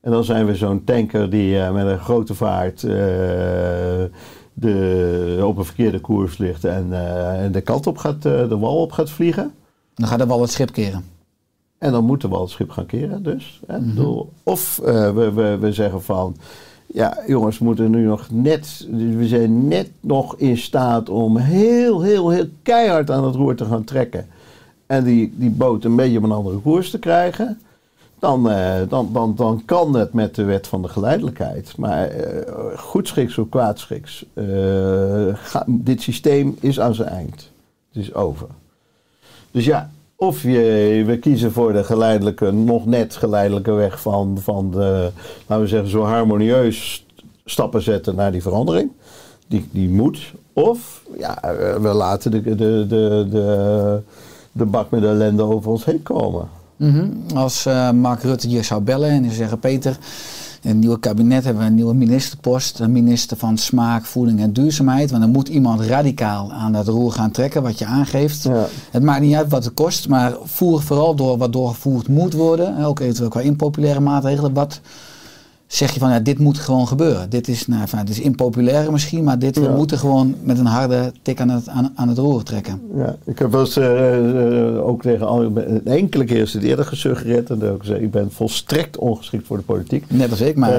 [0.00, 2.90] En dan zijn we zo'n tanker die eh, met een grote vaart eh,
[4.52, 8.76] de, op een verkeerde koers ligt en, eh, en de kant op gaat, de wal
[8.76, 9.54] op gaat vliegen.
[9.94, 11.04] Dan gaat er wel het schip keren.
[11.78, 13.60] En dan moeten we al het schip gaan keren dus.
[13.66, 13.80] Hè?
[13.80, 16.36] Bedoel, Of we, we, we zeggen van,
[16.86, 22.02] ja jongens, we moeten nu nog net, we zijn net nog in staat om heel,
[22.02, 24.26] heel, heel keihard aan het roer te gaan trekken.
[24.86, 27.58] En die, die boot een beetje op een andere koers te krijgen.
[28.20, 31.76] Dan, eh, dan, dan, dan kan het met de wet van de geleidelijkheid.
[31.76, 34.46] Maar eh goedschiks of kwaadschiks, eh,
[35.34, 37.50] ga- dit systeem is aan zijn eind.
[37.92, 38.46] Het is over.
[39.50, 44.70] Dus ja, of je, we kiezen voor de geleidelijke, nog net geleidelijke weg van, van
[44.70, 45.10] de,
[45.46, 47.06] laten we zeggen, zo harmonieus
[47.44, 48.90] stappen zetten naar die verandering.
[49.46, 50.32] Die, die moet.
[50.52, 51.38] Of ja,
[51.80, 54.00] we laten de, de, de, de,
[54.52, 56.48] de bak met ellende over ons heen komen.
[56.80, 57.06] Mhm.
[57.34, 59.98] Als eh, Mark Rutte hier zou bellen en hij zeggen: Peter,
[60.62, 64.52] in het nieuwe kabinet hebben we een nieuwe ministerpost, een minister van Smaak, Voeding en
[64.52, 65.10] Duurzaamheid.
[65.10, 68.42] Want dan moet iemand radicaal aan dat roer gaan trekken, wat je aangeeft.
[68.42, 68.66] Ja.
[68.90, 72.84] Het maakt niet uit wat het kost, maar voer vooral door wat doorgevoerd moet worden.
[72.84, 74.52] Ook eventueel qua impopulaire maatregelen.
[74.52, 74.80] Wat
[75.70, 77.30] zeg je van, ja, dit moet gewoon gebeuren.
[77.30, 79.70] Dit is, nou, dit is impopulair misschien, maar dit, we Ja.
[79.76, 82.80] moeten gewoon met een harde tik aan het, aan, aan het roer trekken.
[82.96, 86.62] Ja, ik heb wel eens eh, eh, ook tegen al, een enkele keer is het
[86.62, 87.50] eerder gesuggereerd.
[87.50, 90.04] En dan heb ik gezegd, ik ben volstrekt ongeschikt voor de politiek.
[90.08, 90.78] Net als ik, maar ja.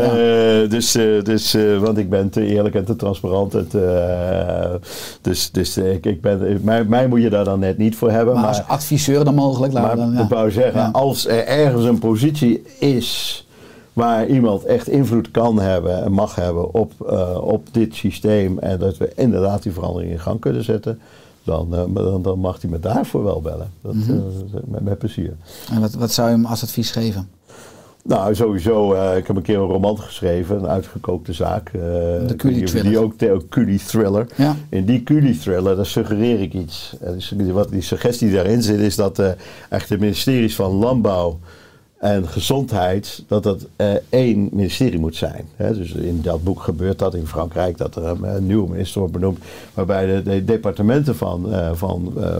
[0.63, 0.91] Eh, dus,
[1.23, 3.55] dus want ik ben te eerlijk en te transparant.
[3.55, 4.79] En te,
[5.21, 8.33] dus dus ik, ik ben, mij, mij moet je daar dan net niet voor hebben.
[8.33, 9.73] Maar Maar, als adviseur dan mogelijk.
[9.73, 10.23] laten maar dan, ja.
[10.23, 13.45] ik wou zeggen, als er ergens een positie is
[13.93, 18.59] waar iemand echt invloed kan hebben en mag hebben op, eh, op dit systeem.
[18.59, 20.99] En dat we inderdaad die verandering in gang kunnen zetten.
[21.43, 23.71] Dan, eh, dan, dan mag hij me daarvoor wel bellen.
[23.81, 24.15] Dat, eh,
[24.65, 25.33] met, met plezier.
[25.71, 27.29] En wat, wat zou je hem als advies geven?
[28.03, 28.93] Nou, sowieso.
[29.15, 31.71] ik heb een keer een roman geschreven, een uitgekookte zaak.
[31.71, 32.89] De Culi-thriller.
[32.89, 34.27] Die ook, de ook Culi-thriller.
[34.35, 34.55] Ja.
[34.69, 36.93] In die Culi-thriller, daar suggereer ik iets.
[37.01, 39.29] En die- wat die suggestie daarin zit, is dat eh
[39.69, 41.39] echt de ministeries van Landbouw
[42.01, 45.45] en Gezondheid, dat dat eh, één ministerie moet zijn.
[45.55, 49.13] Hè, dus in dat boek gebeurt dat in Frankrijk, dat er een, nieuwe minister wordt
[49.13, 49.39] benoemd,
[49.73, 52.39] waarbij de, de departementen van, eh, van eh,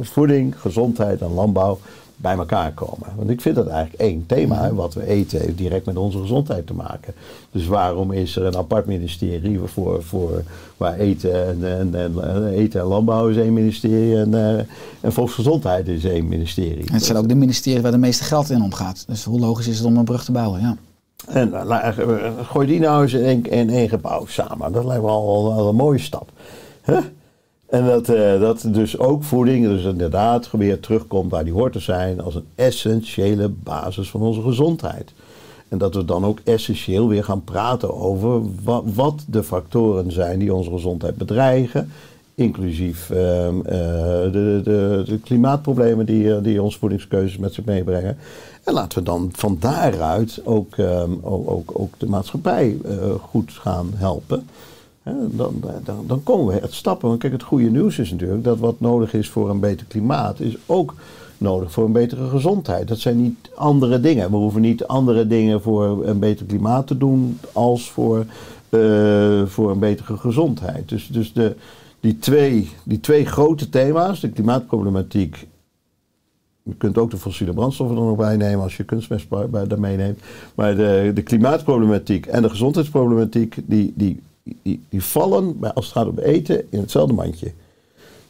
[0.00, 1.78] voeding, gezondheid en landbouw
[2.22, 3.06] bij elkaar komen.
[3.16, 4.62] Want ik vind dat eigenlijk één thema.
[4.62, 4.74] hè.
[4.74, 7.14] Wat we eten heeft direct met onze gezondheid te maken.
[7.50, 10.42] Dus waarom is er een apart ministerie voor, voor
[10.76, 14.64] waar eten en, en, en, en eten en landbouw is één ministerie en, eh,
[15.00, 16.86] en volksgezondheid is één ministerie.
[16.86, 19.04] En het zijn ook de ministeries waar de meeste geld in omgaat.
[19.06, 20.60] Dus hoe logisch is het om een brug te bouwen?
[20.60, 20.76] Ja.
[21.26, 24.72] En eh, eh, gooi die nou eens in één, in één gebouw samen.
[24.72, 26.30] Dat lijkt me al, al een mooie stap.
[26.84, 26.98] Huh?
[27.72, 31.78] En dat, eh, dat dus ook voeding, dus inderdaad weer terugkomt waar die hoort te
[31.78, 35.12] zijn als een essentiële basis van onze gezondheid.
[35.68, 38.40] En dat we dan ook essentieel weer gaan praten over
[38.94, 41.92] wat, de factoren zijn die onze gezondheid bedreigen.
[42.34, 43.72] Inclusief ehm, eh,
[44.32, 48.16] de, de, de klimaatproblemen die, eh, die onze voedingskeuzes met zich meebrengen.
[48.64, 52.76] En laten we dan van daaruit ook, ehm, ook, ook, ook de maatschappij
[53.20, 54.46] goed gaan helpen.
[55.02, 57.08] Dan, dan, dan komen we het stappen.
[57.08, 60.40] Want kijk, het goede nieuws is natuurlijk dat wat nodig is voor een beter klimaat,
[60.40, 60.94] is ook
[61.38, 62.88] nodig voor een betere gezondheid.
[62.88, 64.30] Dat zijn niet andere dingen.
[64.30, 68.26] We hoeven niet andere dingen voor een beter klimaat te doen als voor,
[68.68, 70.88] eh, voor een betere gezondheid.
[70.88, 71.56] Dus, dus de,
[72.00, 75.46] die, twee, die twee grote thema's, de klimaatproblematiek.
[76.62, 80.20] Je kunt ook de fossiele brandstoffen er nog bij nemen als je kunstmest daar meeneemt.
[80.54, 84.20] Maar de, de klimaatproblematiek en de gezondheidsproblematiek, die, die,
[84.62, 87.52] die, vallen bij, als het gaat om eten in hetzelfde mandje.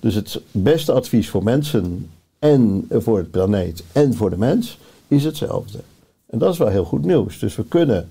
[0.01, 5.25] Dus het beste advies voor mensen en voor het planeet en voor de mens is
[5.25, 5.79] hetzelfde.
[6.27, 7.39] En dat is wel heel goed nieuws.
[7.39, 8.09] Dus we kunnen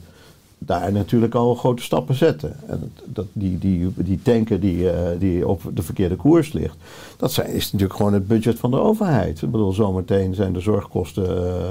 [0.58, 2.56] daar natuurlijk al grote stappen zetten.
[2.68, 6.78] En dat, die, die, die tanker die, eh, die op de verkeerde koers ligt,
[7.18, 9.42] dat zijn, is natuurlijk gewoon het budget van de overheid.
[9.42, 11.70] Ik bedoel, zometeen zijn de zorgkosten uh,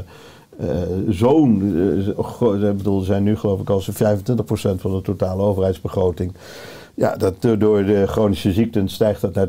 [1.08, 1.74] zo'n.
[2.68, 6.32] ik bedoel, zijn nu geloof ik al zo'n 25% van de totale overheidsbegroting.
[6.94, 9.48] Ja, dat, door de chronische ziekten stijgt dat naar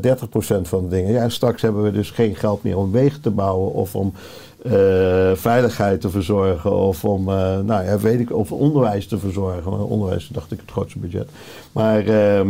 [0.62, 1.12] van de dingen.
[1.12, 4.12] Ja, straks hebben we dus geen geld meer om wegen te bouwen of om
[5.34, 7.24] veiligheid te verzorgen of om,
[7.64, 9.88] nou ja, weet ik, of onderwijs te verzorgen.
[9.88, 11.28] Onderwijs dacht ik, het grootste budget.
[11.72, 12.44] Maar uh,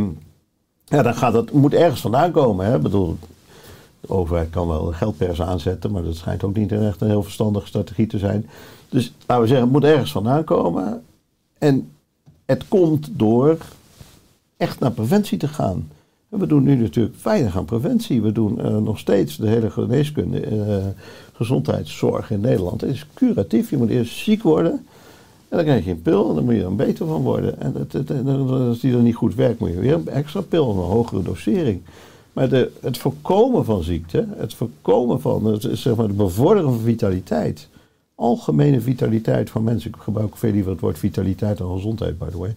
[0.92, 2.66] ja, dan gaat dat, moet ergens vandaan komen.
[2.66, 2.78] Hè?
[2.78, 3.16] Bedoel,
[4.02, 7.66] de overheid kan wel geldpers aanzetten, maar dat schijnt ook niet echt een heel verstandige
[7.66, 8.48] strategie te zijn.
[8.88, 11.02] Dus laten we zeggen, het moet ergens vandaan komen.
[11.58, 11.90] En
[12.44, 13.58] het komt door
[14.56, 15.88] echt naar preventie te gaan.
[16.28, 18.22] we doen nu natuurlijk weinig aan preventie.
[18.22, 20.76] We doen uh, nog steeds de hele geneeskunde, uh,
[21.32, 22.80] gezondheidszorg in Nederland.
[22.80, 23.70] Het is curatief.
[23.70, 24.72] Je moet eerst ziek worden.
[25.48, 27.60] En dan krijg je een pil en dan moet je er beter van worden.
[27.60, 27.76] En
[28.48, 31.82] als die dan niet goed werkt, moet je weer een extra pil, een hogere dosering.
[32.32, 37.68] Maar het voorkomen van ziekte, het voorkomen van, het, zeg maar, de bevorderen van vitaliteit,
[38.14, 39.90] algemene vitaliteit van mensen.
[39.90, 42.54] Ik gebruik veel liever het woord vitaliteit dan gezondheid, by the way.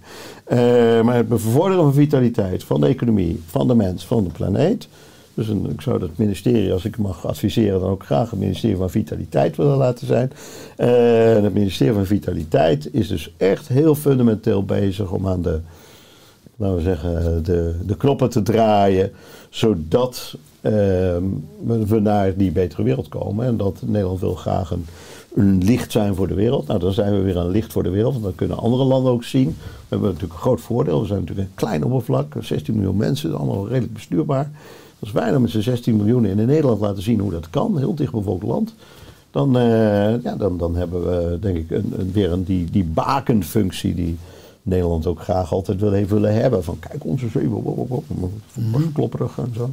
[0.47, 4.87] Uh, maar het bevorderen van vitaliteit van de economie, van de mens, van de planeet.
[5.33, 8.75] Dus een, ik zou dat ministerie, als ik mag adviseren, dan ook graag het ministerie
[8.75, 10.31] van Vitaliteit willen laten zijn.
[10.77, 15.59] Uh, het ministerie van Vitaliteit is dus echt heel fundamenteel bezig om aan de,
[16.55, 19.11] laten we zeggen, de, de knoppen te draaien,
[19.49, 20.71] zodat uh,
[21.61, 23.45] we naar die betere wereld komen.
[23.45, 24.85] En dat Nederland wil graag een
[25.35, 26.67] een licht zijn voor de wereld.
[26.67, 28.11] Nou, dan zijn we weer een licht voor de wereld.
[28.11, 29.47] Want dan kunnen andere landen ook zien.
[29.47, 31.01] We hebben natuurlijk een groot voordeel.
[31.01, 32.33] We zijn natuurlijk een klein oppervlak.
[32.39, 34.51] 16 miljoen mensen, allemaal redelijk bestuurbaar.
[34.99, 37.95] Als wij dan met z'n 16 miljoen in Nederland laten zien hoe dat kan, heel
[37.95, 38.73] dichtbevolkt land.
[39.31, 42.83] Dan, uh, ja, dan, dan hebben we denk ik een, een, weer een, die, die
[42.85, 44.17] bakenfunctie die
[44.65, 46.63] Nederland ook graag altijd wil even willen hebben.
[46.63, 49.69] Van kijk onze zeven, klopperig en zo.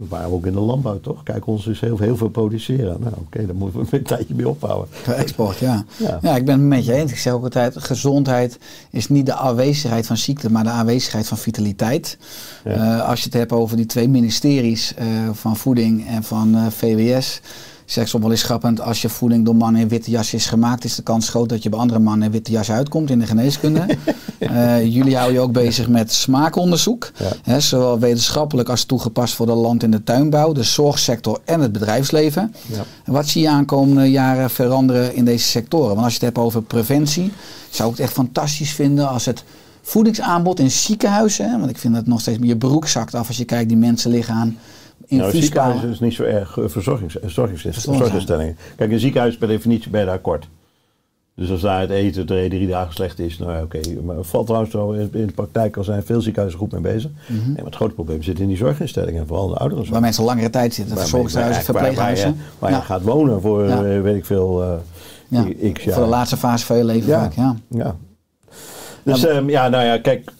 [0.00, 1.22] We waren ook in de landbouw, toch?
[1.22, 2.96] Kijk, ons is heel, heel veel produceren.
[3.00, 4.88] Nou, oké, okay, daar moeten we een tijdje mee ophouden.
[5.06, 5.84] Export, ja.
[5.96, 6.18] ja.
[6.22, 6.36] ja.
[6.36, 7.10] ik ben het met je eens.
[7.10, 8.58] Ik zeg ook altijd, gezondheid
[8.90, 12.18] is niet de aanwezigheid van ziekte, maar de aanwezigheid van vitaliteit.
[12.64, 13.00] Ja.
[13.00, 16.66] Uh, als je het hebt over die twee ministeries uh, van voeding en van uh,
[16.66, 17.40] VWS
[17.92, 20.84] zeg soms wel eens grappend, als je voeding door mannen in witte jas is gemaakt,
[20.84, 23.26] is de kans groot dat je bij andere mannen in witte jas uitkomt in de
[23.26, 23.86] geneeskunde.
[24.38, 27.32] uh, jullie houden je ook bezig met smaakonderzoek, ja.
[27.42, 31.72] hè, zowel wetenschappelijk als toegepast voor de land- en de tuinbouw, de zorgsector en het
[31.72, 32.54] bedrijfsleven.
[32.66, 32.84] Ja.
[33.04, 35.88] En wat zie je aankomende jaren veranderen in deze sectoren?
[35.88, 37.32] Want als je het hebt over preventie,
[37.70, 39.44] zou ik het echt fantastisch vinden als het
[39.82, 43.36] voedingsaanbod in ziekenhuizen, hè, want ik vind dat nog steeds je broek zakt af als
[43.36, 44.58] je kijkt, die mensen liggen aan
[45.06, 48.56] in nou, ziekenhuis is niet zo erg uh, verzorgings, verzorgingsinstellingen.
[48.76, 50.48] Kijk, een ziekenhuis per definitie je daar kort.
[51.34, 53.78] Dus als daar het eten twee, drie dagen slecht is, nou ja, oké.
[53.78, 53.94] Okay.
[54.04, 56.80] Maar het valt trouwens zo in, in de praktijk al zijn veel ziekenhuizen goed mee
[56.80, 57.10] bezig.
[57.10, 57.46] Mm -hmm.
[57.46, 59.90] nee, maar het grote probleem zit in die zorginstellingen, vooral de ouderen.
[59.90, 62.26] Waar mensen langere tijd zitten, verzorgingshuizen, verpleeghuizen.
[62.26, 63.84] Waar, waar, je, waar je gaat wonen voor, ja.
[63.84, 64.74] uh, weet ik veel, uh,
[65.28, 65.72] ja.
[65.72, 65.94] x jaar.
[65.94, 67.20] Voor de laatste fase van je leven ja.
[67.20, 67.56] vaak, ja.
[67.68, 67.96] ja.
[69.02, 70.32] Dus um, ja, nou ja, kijk.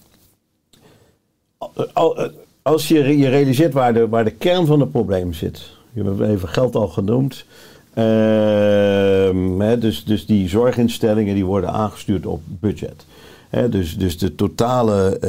[1.58, 2.30] Al, al,
[2.62, 5.70] als je je realiseert waar de, waar de kern van het probleem zit.
[5.92, 7.44] Je hebt even geld al genoemd.
[7.94, 8.04] Uh,
[9.58, 13.06] hè, dus, dus die zorginstellingen die worden aangestuurd op budget.
[13.48, 15.20] Hè, dus, dus de totale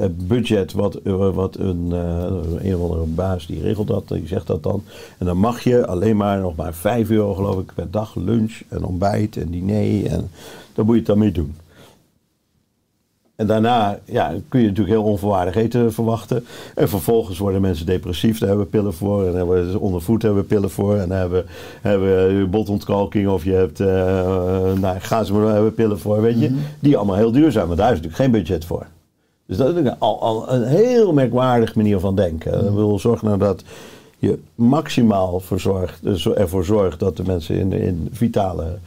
[0.00, 1.00] uh, budget wat,
[1.34, 2.24] wat een, uh,
[2.62, 4.84] een of andere baas die regelt dat, die zegt dat dan.
[5.18, 8.60] En dan mag je alleen maar nog maar 5 euro geloof ik per dag lunch
[8.68, 10.06] en ontbijt en diner.
[10.06, 10.30] En
[10.74, 11.54] daar moet je het dan mee doen.
[13.36, 16.44] En daarna ja, kun je natuurlijk heel onvoorwaardig eten verwachten.
[16.74, 19.26] En vervolgens worden mensen depressief, daar hebben we pillen voor.
[19.26, 20.96] En hebben we ondervoed hebben we pillen voor.
[20.96, 21.44] En dan hebben,
[21.82, 23.86] hebben we botontkalking of je hebt, uh,
[24.80, 26.48] nou, gaan ze maar hebben we pillen voor, weet je.
[26.48, 26.64] Mm -hmm.
[26.80, 28.86] Die allemaal heel duur zijn, maar daar is natuurlijk geen budget voor.
[29.46, 32.52] Dus dat is al, al een heel merkwaardig manier van denken.
[32.52, 32.74] Mm -hmm.
[32.74, 33.64] We willen zorgen nou dat
[34.18, 35.42] je maximaal
[36.34, 38.78] ervoor zorgt dat de mensen in, in vitale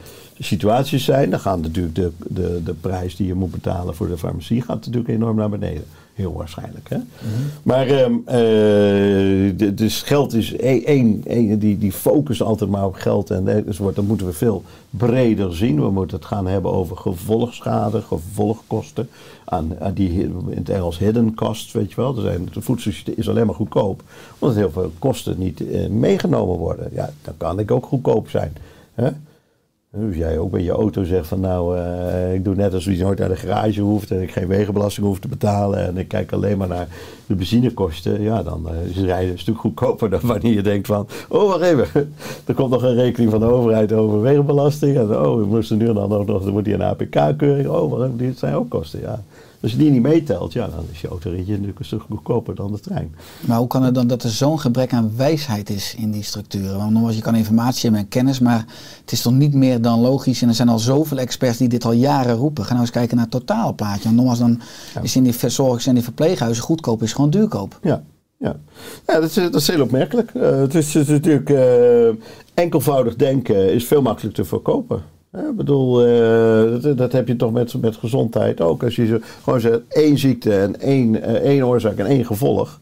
[0.42, 4.18] situaties zijn, dan gaat natuurlijk de, de, de prijs die je moet betalen voor de
[4.18, 5.84] farmacie gaat natuurlijk enorm naar beneden.
[6.14, 6.88] Heel waarschijnlijk.
[6.88, 6.96] Hè?
[6.96, 7.46] Mm -hmm.
[7.62, 8.32] Maar um, uh,
[9.56, 13.30] de, dus geld is één, één die, die focust altijd maar op geld.
[13.30, 15.80] En dus wordt, dan moeten we veel breder zien.
[15.80, 19.08] We moeten het gaan hebben over gevolgschade, gevolgkosten.
[19.44, 22.16] Aan, aan die in het Engels hidden costs, weet je wel.
[22.16, 24.02] Er zijn, de voedsel is alleen maar goedkoop.
[24.38, 26.88] Omdat heel veel kosten niet uh, meegenomen worden.
[26.92, 28.52] Ja, dan kan ik ook goedkoop zijn.
[28.94, 29.10] Hè?
[29.92, 33.02] Dus jij ook bij je auto zegt van nou, eh, ik doe net alsof je
[33.02, 36.32] nooit naar de garage hoeft en ik geen wegenbelasting hoef te betalen en ik kijk
[36.32, 36.88] alleen maar naar
[37.26, 38.22] de benzinekosten.
[38.22, 41.62] Ja, dan eh, is rijden een stuk goedkoper dan wanneer je denkt van, oh wacht
[41.62, 41.88] even,
[42.46, 44.96] er komt nog een rekening van de overheid over wegenbelasting.
[44.96, 47.68] En oh, we moesten nu dan ook nog, dan moet die een APK-keuring.
[47.68, 49.22] Oh, wacht even, dit zijn ook kosten, ja.
[49.62, 52.72] Als je die niet meetelt, ja, dan is je autoritje natuurlijk een stuk goedkoper dan
[52.72, 53.14] de trein.
[53.40, 56.76] Maar hoe kan het dan dat er zo'n gebrek aan wijsheid is in die structuren?
[56.76, 58.64] Want nogmaals, je kan informatie hebben en kennis, maar
[59.00, 60.42] het is toch niet meer dan logisch.
[60.42, 62.64] En er zijn al zoveel experts die dit al jaren roepen.
[62.64, 64.08] Ga nou eens kijken naar het totaalplaatje.
[64.08, 64.60] En nogmaals, dan
[65.02, 67.78] is in die verzorgings- en die verpleeghuizen goedkoop is gewoon duurkoop.
[67.82, 68.02] Ja,
[68.36, 68.56] ja.
[69.06, 70.30] ja dat, is, dat is heel opmerkelijk.
[70.34, 75.02] Eh, het, is, het is natuurlijk eh, enkelvoudig denken is veel makkelijker te verkopen.
[75.32, 78.82] Ik bedoel, eh, dat, dat heb je toch met, met gezondheid ook.
[78.82, 82.80] Als je zo, gewoon zegt één ziekte en één, eh, één oorzaak en één gevolg.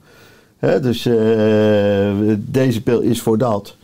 [0.59, 3.77] Hè, dus eh, deze pil is voor dat.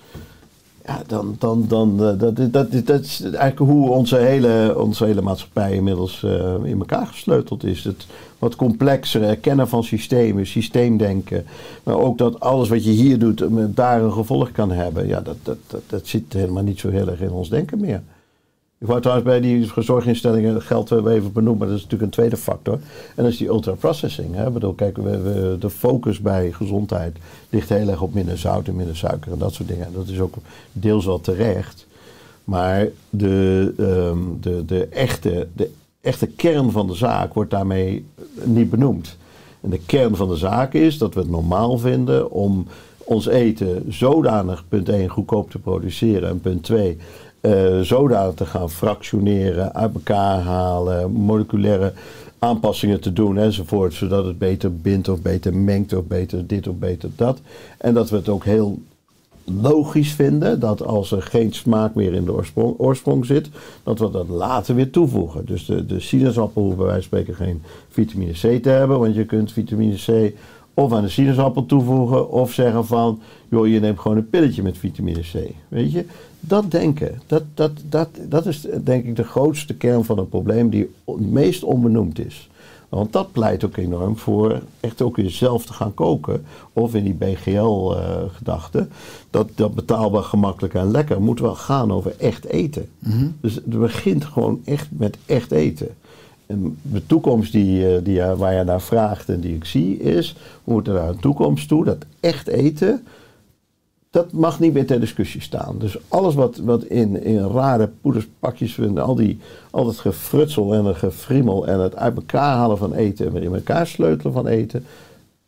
[0.86, 5.22] Ja, dan, dan, dan eh, dat, dat, dat, is eigenlijk hoe onze hele, onze hele
[5.22, 6.22] maatschappij inmiddels
[6.62, 7.84] in elkaar gesleuteld is.
[7.84, 8.06] Het
[8.38, 11.46] wat complexer erkennen van systemen, systeemdenken.
[11.82, 13.44] Maar ook dat alles wat je hier doet,
[13.76, 15.06] daar een gevolg kan hebben.
[15.06, 18.02] Ja, dat, dat, dat, dat zit helemaal niet zo heel erg in ons denken meer.
[18.84, 22.18] Ik wou trouwens bij die zorginstellingen geld we even benoemen, maar dat is natuurlijk een
[22.18, 22.74] tweede factor.
[23.14, 24.40] En dat is die ultraprocessing.
[24.40, 27.16] Ik bedoel, kijk, we, we, de focus bij gezondheid
[27.50, 29.86] ligt heel erg op minder zout en minder suiker en dat soort dingen.
[29.86, 30.34] En dat is ook
[30.72, 31.86] deels wel terecht.
[32.44, 35.70] Maar de, ehm, de, de, echte, de
[36.00, 38.06] echte kern van de zaak wordt daarmee
[38.42, 39.16] niet benoemd.
[39.60, 42.66] En de kern van de zaak is dat we het normaal vinden om
[43.04, 46.96] ons eten zodanig, punt 1, goedkoop te produceren en punt 2,
[47.44, 51.92] eh, zodanig te gaan fractioneren, uit elkaar halen, moleculaire
[52.38, 56.76] aanpassingen te doen enzovoort, zodat het beter bindt of beter mengt of beter dit of
[56.76, 57.40] beter dat.
[57.78, 58.78] En dat we het ook heel
[59.44, 63.48] logisch vinden dat als er geen smaak meer in de oorsprong, oorsprong zit,
[63.82, 65.46] dat we dat later weer toevoegen.
[65.46, 69.14] Dus de, de sinaasappel hoeft bij wijze van spreken geen vitamine C te hebben, want
[69.14, 70.34] je kunt vitamine C
[70.74, 74.78] of aan de sinaasappel toevoegen of zeggen van, joh, je neemt gewoon een pilletje met
[74.78, 75.50] vitamine C.
[75.68, 76.04] Weet je,
[76.40, 80.70] dat denken, dat, dat, dat, dat is denk ik de grootste kern van het probleem
[80.70, 82.48] die het meest onbenoemd is.
[82.94, 86.44] Want dat pleit ook enorm voor echt ook weer zelf te gaan koken.
[86.72, 88.88] Of in die BGL-gedachte.
[89.30, 92.88] dat, dat betaalbaar, gemakkelijk en lekker moet wel gaan over echt eten.
[93.40, 95.88] Dus het begint gewoon echt met echt eten.
[96.82, 100.36] De toekomst die, eh, die, je- waar je naar vraagt en die ik zie is...
[100.64, 103.04] we moeten naar een toekomst toe dat echt eten...
[104.10, 105.78] dat mag niet meer ter discussie staan.
[105.78, 108.78] Dus alles wat, wat in, in rare poederspakjes...
[108.78, 109.38] en al, die,
[109.70, 111.66] al dat gefrutsel en het gefriemel...
[111.66, 113.26] en het uit elkaar halen van eten...
[113.26, 114.84] en weer in elkaar sleutelen van eten...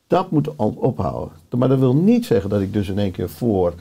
[0.06, 1.34] dat moet ophouden.
[1.56, 3.74] Maar dat wil niet zeggen dat ik dus in één keer voor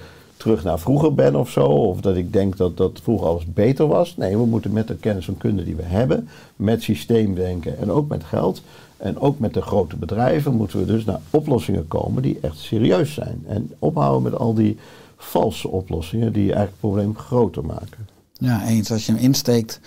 [0.46, 1.66] terug naar vroeger ben of zo.
[1.66, 4.18] Of dat ik denk dat, dat vroeger alles beter was.
[4.18, 8.08] Nee, we moeten met de kennis en kunde die we hebben, met systeemdenken en ook
[8.08, 8.62] met geld.
[8.98, 13.14] En ook met de grote bedrijven moeten we dus naar oplossingen komen die echt serieus
[13.14, 13.43] zijn.
[13.48, 14.78] En ophouden met al die
[15.18, 18.08] valse oplossingen die eigenlijk het probleem groter maken.
[18.34, 18.91] Ja, eens.
[18.91, 19.80] Als je hem insteekt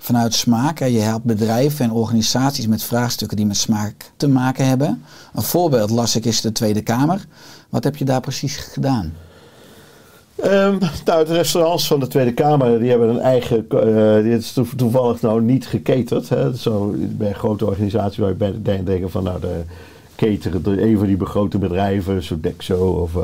[0.00, 0.78] vanuit smaak.
[0.78, 5.02] Hè, je helpt bedrijven en organisaties met vraagstukken die met smaak te maken hebben.
[5.34, 7.26] Een voorbeeld las ik is de Tweede Kamer.
[7.68, 9.12] Wat heb je daar precies gedaan?
[10.36, 13.66] Ehm, nou, de restaurants van de Tweede Kamer die hebben een eigen.
[13.68, 16.28] eh dit is to- toevallig nou niet gecaterd.
[16.28, 16.56] Hè.
[16.56, 19.60] Zo, bij een grote organisatie waar je bij denk- denken van nou de
[20.16, 23.22] cateren, de- een van die grote bedrijven, Sodexo of eh,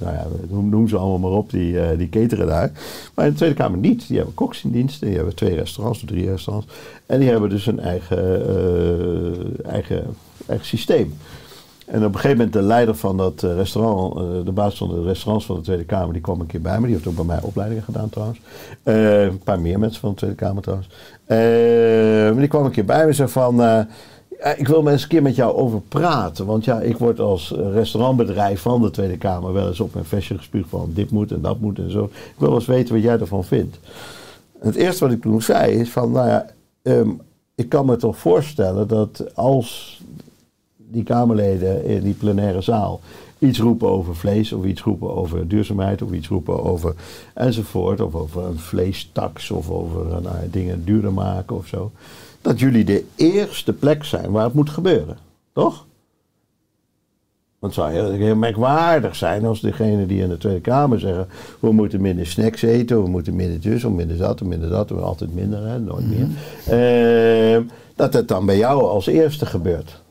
[0.00, 2.72] nou ja, noem, noem ze allemaal maar op, die, eh, die cateren daar.
[3.14, 4.06] Maar in de Tweede Kamer niet.
[4.08, 6.68] Die hebben koks in dienst, die hebben twee restaurants of drie restaurants.
[7.06, 10.04] En die hebben dus een eigen, eh, eigen,
[10.46, 11.14] eigen systeem.
[11.92, 14.88] En op een gegeven moment de leider van dat eh, restaurant, eh, de baas van
[14.88, 16.86] de restaurants van de Tweede Kamer, die kwam een keer bij me.
[16.86, 18.40] Die heeft ook bij mij opleidingen gedaan trouwens.
[18.82, 20.88] Eh, een paar meer mensen van de Tweede Kamer trouwens.
[21.26, 23.86] Maar die kwam een keer bij me en zei van...
[24.56, 26.46] ik wil maar eens een keer met jou over praten.
[26.46, 30.36] Want ja, ik word als restaurantbedrijf van de Tweede Kamer wel eens op mijn vestje
[30.36, 32.04] gespuugd van dit moet en dat moet en zo.
[32.04, 33.78] Ik wil wel eens weten wat jij ervan vindt.
[34.60, 36.46] En het eerste wat ik toen zei is van, nou ja,
[36.82, 37.10] ehm,
[37.54, 40.00] ik kan me toch voorstellen dat als
[40.92, 43.00] die Kamerleden in die plenaire zaal
[43.42, 46.94] iets roepen over vlees, of iets roepen over duurzaamheid, of iets roepen over
[47.34, 51.90] enzovoort, of over een vleestaks, of over eh, nou, dingen duurder maken of zo,
[52.40, 55.16] dat jullie de eerste plek zijn waar het moet gebeuren,
[55.52, 55.86] toch?
[57.58, 61.28] Want het zou heel, heel merkwaardig zijn als degene die in de Tweede Kamer zeggen:
[61.60, 64.88] we moeten minder snacks eten, we moeten minder dus, of minder dat, of minder dat,
[64.88, 66.26] we altijd minder, hè, nooit meer.
[66.66, 67.62] Eh,
[67.94, 70.01] dat het dan bij jou als eerste gebeurt.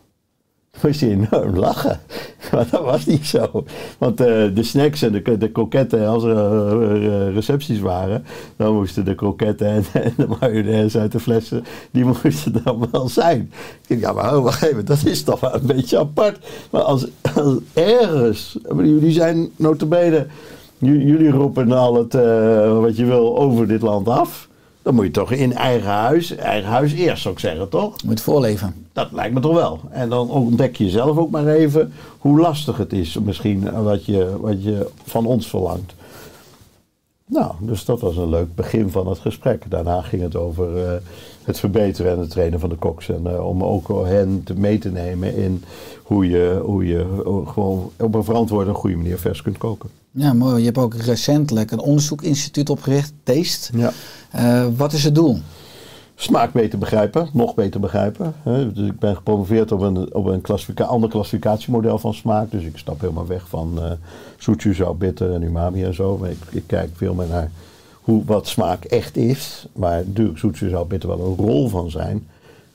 [0.82, 1.99] Moest je enorm lachen.
[2.51, 3.63] Maar dat was niet zo.
[3.97, 9.05] Want eh, de snacks en de, de kroketten, als er eh, recepties waren, dan moesten
[9.05, 9.84] de kroketten en,
[10.17, 13.39] de mayonaise uit de flessen, die moesten dan wel zijn.
[13.82, 16.45] Ik denk, ja, maar oh, wacht even, dat is toch wel een beetje apart.
[16.69, 20.28] Maar als, als ergens, jullie zijn notabene,
[20.78, 24.49] jullie roepen al het, eh, wat je wil over dit land af.
[24.82, 28.01] Dan moet je toch in eigen huis, eigen huis eerst zou ik zeggen, toch?
[28.01, 28.88] Je moet voorleven.
[28.93, 29.79] Dat lijkt me toch wel.
[29.89, 34.38] En dan ontdek je zelf ook maar even hoe lastig het is, misschien wat je,
[34.39, 35.93] wat je van ons verlangt.
[37.25, 39.63] Nou, dus dat was een leuk begin van het gesprek.
[39.69, 41.01] Daarna ging het over eh,
[41.43, 43.09] het verbeteren en het trainen van de koks.
[43.09, 45.63] En eh, om ook hen te mee te nemen in
[46.03, 49.89] hoe je, hoe je eh, gewoon op een verantwoorde en goede manier vers kunt koken.
[50.11, 50.59] Ja, mooi.
[50.59, 53.77] Je hebt ook recentelijk een onderzoekinstituut opgericht, Taste.
[53.77, 53.91] Ja.
[54.31, 55.39] Eh, wat is het doel?
[56.15, 58.33] Smaak beter begrijpen, nog beter begrijpen.
[58.43, 62.51] Dus ik ben gepromoveerd op een, op een klassifica ander klassificatiemodel van smaak.
[62.51, 63.79] Dus ik stap helemaal weg van
[64.71, 66.17] zout, bitter en umami en zo.
[66.17, 67.51] Maar ik, ik kijk veel meer naar
[68.26, 69.68] wat smaak echt is.
[69.74, 72.28] Maar natuurlijk zoet, zuur, zout, bitter wel een rol van zijn.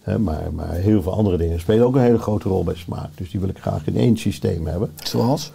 [0.02, 3.08] Hè, maar, maar heel veel andere dingen spelen ook een hele grote rol bij smaak.
[3.14, 4.90] Dus die wil ik graag in één systeem hebben.
[5.04, 5.52] Zoals?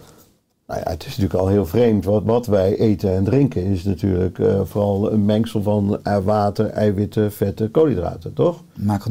[0.72, 2.04] Nou ja, het is natuurlijk al heel vreemd.
[2.04, 6.66] Wat, wat wij eten en drinken is natuurlijk eh, vooral een mengsel van eh, water,
[6.66, 8.62] eiwitten, vetten, koolhydraten, toch?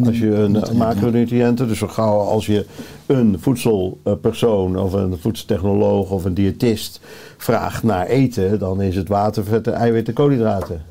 [0.06, 2.66] Als je een nutriënten, macronutriënten, dus zo gauw als je
[3.06, 7.00] een voedselpersoon of een voedseltechnoloog of een diëtist
[7.38, 10.82] vraagt naar eten, dan is het water, vetten, eiwitten, koolhydraten.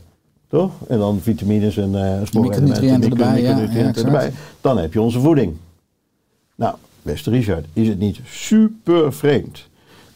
[0.48, 0.72] Toch?
[0.88, 4.32] En dan vitamines en eh Micronutriënten micro- erbij, ja, erbij.
[4.60, 5.52] Dan heb je onze voeding.
[6.54, 9.68] Nou, beste Richard, is het niet super vreemd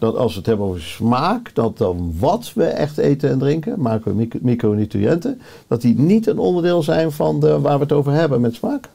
[0.05, 3.81] dat als we het hebben over smaak, dat dan wat we echt eten en drinken,
[3.81, 8.13] macro- micro- micronutriënten, dat die niet een onderdeel zijn van de, waar we het over
[8.13, 8.91] hebben met smaak?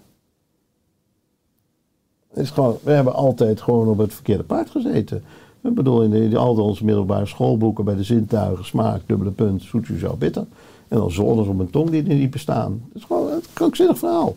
[2.33, 5.23] Is gewoon, we hebben altijd gewoon op het verkeerde paard gezeten.
[5.63, 9.87] Ik bedoel, in, in al onze middelbare schoolboeken bij de zintuigen, smaak, dubbele punt, zoet,
[9.97, 10.45] zout, bitter.
[10.87, 12.81] En dan zones op een tong die er niet bestaan.
[12.87, 14.35] Het is gewoon een krankzinnig verhaal.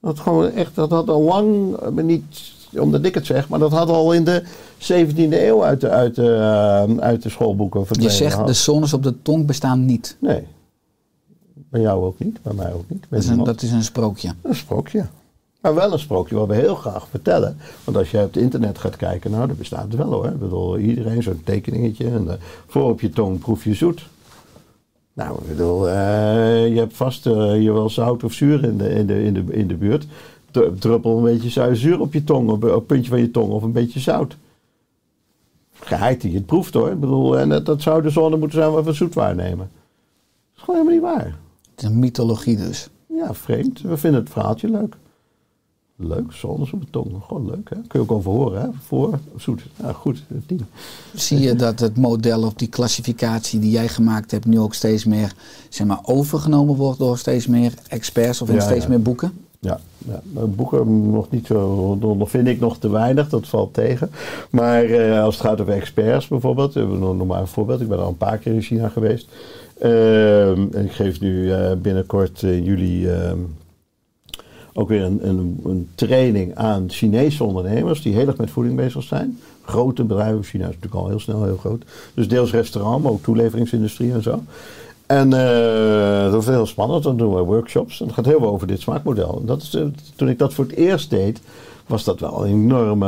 [0.00, 3.70] Dat, gewoon echt, dat had al lang, eh, niet omdat ik het zeg, maar dat
[3.72, 4.42] had al in de
[4.78, 8.14] 17e eeuw uit de, uit de, eh, uit de schoolboeken Je verdwenen.
[8.16, 8.46] zegt gehad.
[8.46, 10.16] de zones op de tong bestaan niet.
[10.20, 10.46] Nee.
[11.54, 13.06] Bij jou ook niet, bij mij ook niet.
[13.08, 14.34] Dat is een, dat is een sprookje.
[14.42, 15.06] Een sprookje.
[15.60, 17.56] Maar wel een sprookje wat we heel graag vertellen.
[17.84, 20.26] Want als je op het internet gaat kijken, nou, dat bestaat het wel hoor.
[20.26, 22.04] Ik bedoel, iedereen zo'n tekeningetje.
[22.10, 22.34] En eh,
[22.66, 24.06] voor op je tong proef je zoet.
[25.12, 29.06] Nou, ik bedoel, eh, je hebt vast hier wel zout of zuur in de, in
[29.06, 30.06] de, in de, in de buurt.
[30.52, 33.52] Dru- Druppel een beetje zuur, op je tong, op, op het puntje van je tong,
[33.52, 34.36] of een beetje zout.
[35.72, 36.90] Geheid die je het proeft hoor.
[36.90, 39.70] Ik bedoel, en dat, dat zou de zone moeten zijn waar we zoet waarnemen.
[39.70, 41.38] Dat is gewoon helemaal niet waar.
[41.70, 42.88] Het is een mythologie dus.
[43.06, 43.80] Ja, vreemd.
[43.80, 44.96] We vinden het verhaaltje leuk.
[45.96, 47.22] Leuk, zones op de tong.
[47.26, 47.76] Gewoon leuk, hè?
[47.76, 48.68] Kun je ook over horen, hè?
[48.86, 49.62] Voor, zoet.
[49.82, 50.60] Ja, goed, tien.
[51.14, 55.04] Zie je dat het model of die klassificatie die jij gemaakt hebt nu ook steeds
[55.04, 55.34] meer
[55.68, 58.88] zeg maar, overgenomen wordt door steeds meer experts of in Ja, steeds ja.
[58.90, 59.32] meer boeken?
[59.64, 63.74] Ja, ja, maar boeken nog niet zo, nog vind ik nog te weinig, dat valt
[63.74, 64.10] tegen.
[64.50, 67.80] Maar eh, als het gaat over experts bijvoorbeeld, we nog maar een voorbeeld.
[67.80, 69.28] Ik ben al een paar keer in China geweest.
[69.78, 73.38] Ehm, ik geef nu eh, binnenkort in juli ehm,
[74.72, 79.02] ook weer een, een, een training aan Chinese ondernemers die heel erg met voeding bezig
[79.02, 79.38] zijn.
[79.64, 81.82] Grote bedrijven, China is natuurlijk al heel snel heel groot.
[82.14, 84.42] Dus deels restaurant, maar ook toeleveringsindustrie en zo.
[85.18, 87.02] En eh, dat is heel spannend.
[87.02, 88.00] Dan doen we workshops.
[88.00, 89.42] En het gaat heel veel over dit smaakmodel.
[89.44, 89.82] Dat is, eh,
[90.16, 91.40] toen ik dat voor het eerst deed,
[91.86, 93.06] was dat wel een enorme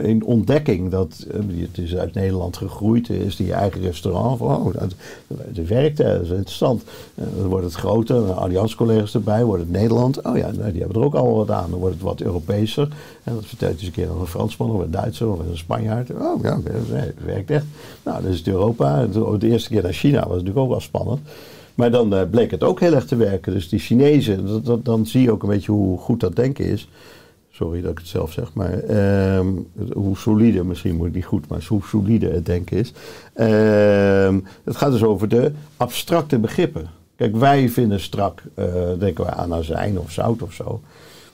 [0.00, 0.90] eh, een ontdekking.
[0.90, 4.40] Dat, eh, het is uit Nederland gegroeid, is die eigen restaurant.
[4.40, 4.94] Oh, dat,
[5.26, 6.82] dat werkt, hè, dat is interessant.
[7.14, 10.22] Eh, dan wordt het groter, Allianz-collega's erbij, wordt het Nederland.
[10.22, 11.70] Oh ja, nou, die hebben er ook al wat aan.
[11.70, 12.88] Dan wordt het wat Europeeser.
[13.24, 16.10] En dat vertelt eens een keer aan een Fransman of een Duitser of een Spanjaard.
[16.10, 16.60] Oh ja,
[16.92, 17.64] het werkt echt.
[18.04, 19.06] Nou, dat is Europa.
[19.38, 21.20] De eerste keer naar China was natuurlijk ook wel spannend.
[21.74, 23.52] Maar dan bleek het ook heel erg te werken.
[23.52, 26.64] Dus die Chinezen, dat, dat- dan zie je ook een beetje hoe goed dat denken
[26.64, 26.88] is.
[27.60, 29.48] Sorry dat ik het zelf zeg, maar ehm,
[29.92, 32.92] hoe solide, misschien moet ik niet goed, maar hoe solide het denken is.
[33.34, 36.88] Ehm, het gaat dus over de abstracte begrippen.
[37.16, 38.64] Kijk, wij vinden strak, eh,
[38.98, 40.80] denken we aan azijn of zout of zo.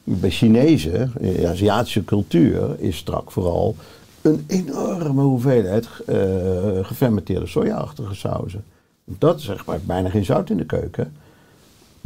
[0.04, 3.76] Bij Chinezen, in de Aziatische cultuur, is strak vooral
[4.22, 6.16] een enorme hoeveelheid eh,
[6.82, 8.64] gefermenteerde sojaachtige sauzen.
[9.04, 11.12] Dat is zeg maar bijna geen zout in de keuken.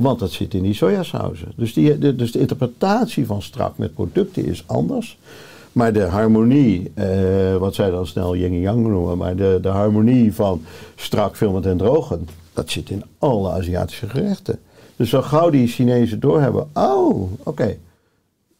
[0.00, 1.52] Want dat zit in die sojasauzen.
[1.56, 5.18] Dus, die, de, dus de interpretatie van strak met producten is anders.
[5.72, 9.68] Maar de harmonie, eh, wat zij dan snel yin en yang noemen, maar de, de
[9.68, 10.62] harmonie van
[10.96, 14.58] strak, filmend en drogen, dat zit in alle Aziatische gerechten.
[14.96, 17.76] Dus zo gauw die Chinezen doorhebben, oh, oké.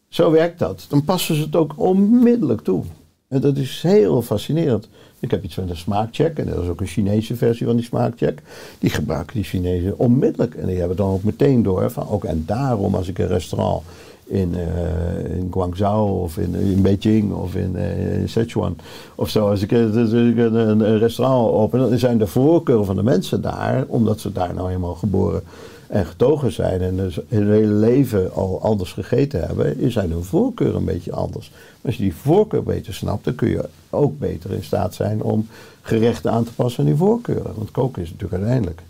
[0.09, 0.85] Zo werkt dat.
[0.89, 2.83] Dan passen ze het ook onmiddellijk toe.
[3.27, 4.87] En dat is heel fascinerend.
[5.21, 6.37] Ik heb iets met een smaakcheck.
[6.37, 8.41] En dat is ook een Chinese versie van die smaakcheck.
[8.79, 10.55] Die gebruiken die Chinezen onmiddellijk.
[10.55, 11.91] En die hebben dan ook meteen door.
[11.91, 13.83] Van, ook, en daarom als ik een restaurant
[14.23, 18.75] in, eh, in Guangzhou of in, in Beijing of in, in Sichuan
[19.15, 19.49] of zo.
[19.49, 23.85] Als ik, eh, een, een restaurant open, dan zijn de voorkeuren van de mensen daar,
[23.87, 25.43] omdat ze daar nou eenmaal geboren
[25.91, 30.75] en getogen zijn en dus hun hele leven al anders gegeten hebben, zijn hun voorkeuren
[30.75, 31.51] een beetje anders.
[31.81, 35.47] Als je die voorkeur beter snapt, dan kun je ook beter in staat zijn om
[35.81, 37.55] gerechten aan te passen aan die voorkeuren.
[37.55, 38.81] Want koken is natuurlijk uiteindelijk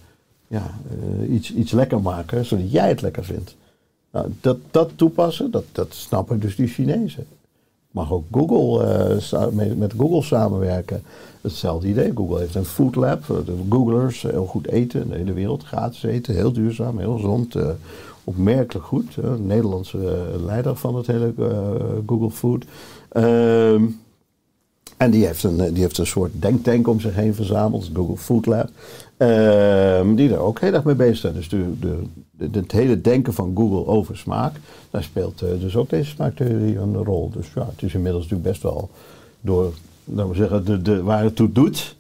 [0.48, 3.56] ja, eh, iets, iets lekker maken, zodat jij het lekker vindt.
[4.12, 7.26] Nou, dat, dat toepassen, dat, dat snappen dus die Chinezen.
[7.92, 8.86] Mag ook Google,
[9.32, 11.04] eh, met Google samenwerken.
[11.42, 12.12] Hetzelfde idee.
[12.16, 13.22] Google heeft een food lab.
[13.30, 15.64] eh, De Googlers heel goed eten de hele wereld.
[15.64, 16.36] Gratis eten.
[16.36, 17.56] Heel duurzaam, heel gezond.
[17.56, 17.70] eh,
[18.24, 19.18] opmerkelijk goed.
[19.18, 21.48] eh, een Nederlandse eh, leider van het hele eh,
[22.06, 22.66] Google Food.
[23.10, 23.84] Ehm,
[24.98, 28.18] en die heeft, een, eh, die heeft een soort denktank om zich heen verzameld, Google
[28.18, 28.70] Food Lab.
[29.18, 31.34] Ehm, die daar ook heel erg mee bezig zijn.
[31.34, 34.56] Dus de, de, het hele denken van Google over smaak,
[34.90, 37.30] daar speelt eh, dus ook deze smaaktheorie een rol.
[37.34, 38.90] Dus ja, het is inmiddels natuurlijk best wel
[39.42, 39.74] door,
[40.12, 41.96] laten we zeggen, de, de, waar het toe doet,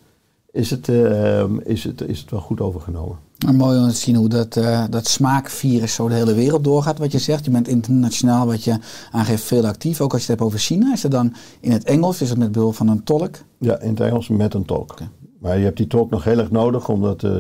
[0.52, 3.18] is het, ehm, is, het, is het wel goed overgenomen.
[3.46, 6.98] Maar mooi om te zien hoe dat, eh, dat smaakvirus zo de hele wereld doorgaat.
[6.98, 8.78] Wat je zegt, je bent internationaal, wat je
[9.12, 10.02] aangeeft, veel actief.
[10.02, 10.94] Ook als je het hebt over China.
[10.94, 12.22] Is dat dan in het Engels?
[12.22, 13.38] Is het met behulp van een tolk?
[13.58, 15.00] Ja, in het Engels met een tolk.
[15.40, 17.32] Maar je hebt die tolk nog heel erg nodig, omdat eh,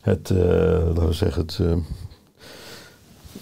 [0.00, 0.38] het, eh,
[0.86, 1.60] laten we zeggen, het,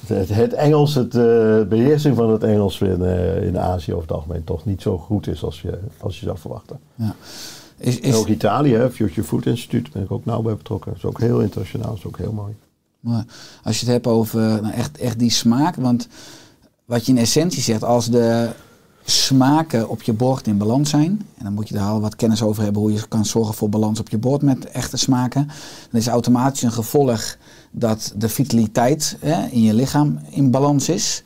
[0.07, 4.17] het, het Engels, het eh, beheersing van het Engels in, eh, in Azië over het
[4.17, 6.81] algemeen toch niet zo goed is als je, als je zou verwachten.
[6.95, 7.15] Ja.
[7.77, 10.91] Is, En ook Italië, hè, Future Food Institute, ben ik ook nauw bij betrokken.
[10.91, 12.55] Dat is ook heel internationaal, dat is ook heel mooi.
[13.01, 13.25] Maar
[13.63, 15.77] als je het hebt over nou, echt, echt die smaak.
[15.77, 16.09] Want
[16.85, 18.51] wat je in essentie zegt, als de
[19.05, 21.27] smaken op je bord in balans zijn.
[21.37, 23.69] En dan moet je daar al wat kennis over hebben hoe je kan zorgen voor
[23.69, 25.47] balans op je bord met echte smaken.
[25.91, 27.37] Dan is automatisch een gevolg
[27.71, 31.23] dat de vitaliteit hè, in je lichaam in balans is.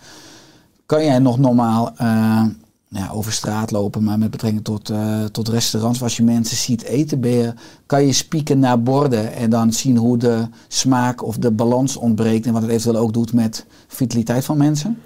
[0.86, 2.44] Kan jij nog normaal eh,
[2.88, 6.82] ja, over straat lopen, maar met betrekking tot, eh, tot restaurants, als je mensen ziet
[6.82, 7.54] eten, ben je,
[7.86, 12.46] kan je spieken naar borden en dan zien hoe de smaak of de balans ontbreekt
[12.46, 14.98] en wat het eventueel ook doet met vitaliteit van mensen?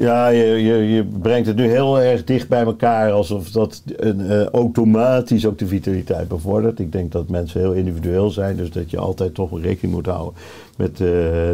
[0.00, 4.20] Ja, je, je, je brengt het nu heel erg dicht bij elkaar, alsof dat een,
[4.30, 6.78] eh, automatisch ook de vitaliteit bevordert.
[6.78, 10.34] Ik denk dat mensen heel individueel zijn, dus dat je altijd toch rekening moet houden
[10.76, 11.08] met eh,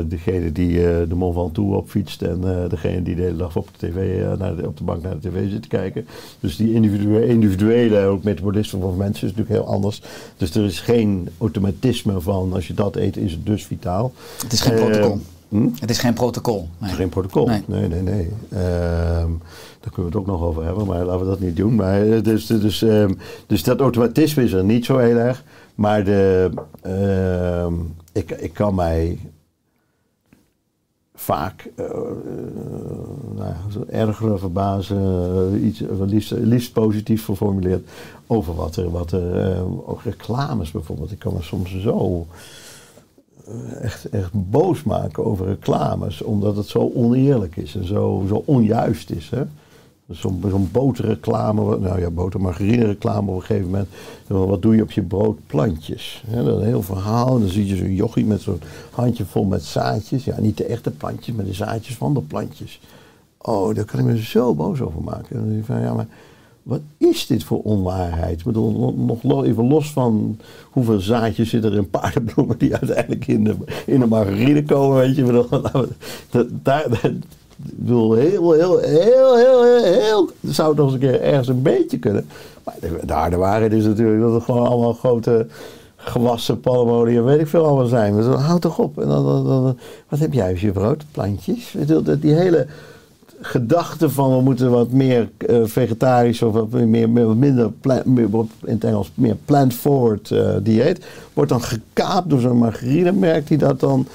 [0.04, 3.88] degene die eh, de Mont Ventoux opfietst en degene die de hele dag op de,
[3.88, 6.06] TV, naar de, op de bank naar de tv zit te kijken.
[6.40, 10.02] Dus die individuele, individuele ook metabolisme van mensen is natuurlijk heel anders.
[10.36, 14.12] Dus er is geen automatisme van als je dat eet is het dus vitaal.
[14.42, 15.20] Het is geen protocol.
[15.48, 15.68] Hm?
[15.80, 16.68] Het is geen protocol.
[16.78, 16.92] Nee.
[16.92, 17.46] geen protocol.
[17.46, 17.62] Nee.
[17.66, 18.30] Nee, nee, nee.
[18.48, 19.30] Ehm,
[19.80, 21.74] daar kunnen we het ook nog over hebben, maar laten we dat niet doen.
[21.74, 23.12] Maar, eh, dus, dus, ehm,
[23.46, 25.42] dus dat automatisme is er niet zo heel erg.
[25.74, 26.50] Maar de,
[26.82, 27.74] ehm,
[28.12, 29.18] ik, ik kan mij
[31.14, 31.84] vaak eh,
[33.34, 37.88] nou, ja, zo ergeren, verbazen, iets liefst, liefst positief geformuleerd
[38.26, 41.12] over wat er, wat er ook reclames bijvoorbeeld.
[41.12, 42.26] Ik kan me soms zo
[43.80, 49.10] echt, echt boos maken over reclames, omdat het zo oneerlijk is en zo, zo onjuist
[49.10, 49.30] is.
[49.30, 49.42] Hè?
[50.08, 53.88] Zo'n zo'n boterreclame, nou ja, botermargarine reclame op een gegeven moment.
[54.28, 55.38] Zo, Wat doe je op je brood?
[55.46, 56.24] Plantjes.
[56.30, 57.40] Dat is een heel verhaal.
[57.40, 60.24] Dan zie je zo'n jochie met zo'n handje vol met zaadjes.
[60.24, 62.80] Ja, niet de echte plantjes, maar de zaadjes van de plantjes.
[63.38, 65.30] Oh, daar kan ik me zo boos over maken.
[65.30, 66.08] En dan denk ik van, ja, maar
[66.66, 68.38] wat is dit voor onwaarheid?
[68.38, 70.38] Ik bedoel, nog- even los van
[70.70, 73.54] hoeveel zaadjes zitten er in paardenbloemen die uiteindelijk in de,
[73.86, 75.20] in de margarine komen, weet je.
[75.22, 75.48] Ik bedoel,
[76.30, 77.00] dat, daar, dat-
[77.86, 78.78] heel, heel, heel,
[79.36, 82.26] heel, heel, zou het nog eens een keer ergens een beetje kunnen.
[82.64, 85.46] Maar de, de harde waarheid is natuurlijk dat het gewoon allemaal grote
[85.96, 88.16] gewassen, palmolie en weet ik veel allemaal zijn.
[88.16, 88.98] Dus houd toch op.
[89.00, 91.04] En dan, dan, wat heb jij als je brood?
[91.12, 91.74] Plantjes?
[92.20, 92.66] Die hele
[93.40, 98.28] gedachte van we moeten wat meer eh, vegetarisch of wat meer, minder, pla- meer,
[98.64, 103.80] in het Engels, meer plant-forward eh, dieet, wordt dan gekaapt door zo'n margarinemerk die dat
[103.80, 104.06] dan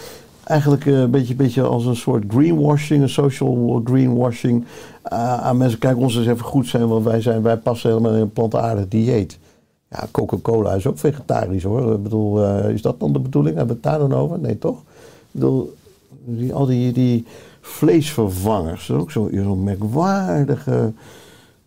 [0.44, 4.66] eigenlijk eh, een beetje, beetje als een soort greenwashing, een social greenwashing
[5.04, 5.80] eh, aan mensen.
[5.80, 8.88] Kijk, ons eens even goed zijn, want wij, zijn, wij passen helemaal in een plantaardig
[8.88, 9.38] dieet.
[9.90, 11.94] Ja, Coca-Cola is ook vegetarisch hoor.
[11.94, 13.56] Ik bedoel, is dat dan de bedoeling?
[13.58, 14.40] Hebben we het daar dan over?
[14.40, 14.78] Nee, toch?
[14.78, 15.74] Ik bedoel,
[16.26, 17.26] die, al die, die
[17.62, 20.92] vleesvervangers, dat is ook zo- zo'n merkwaardige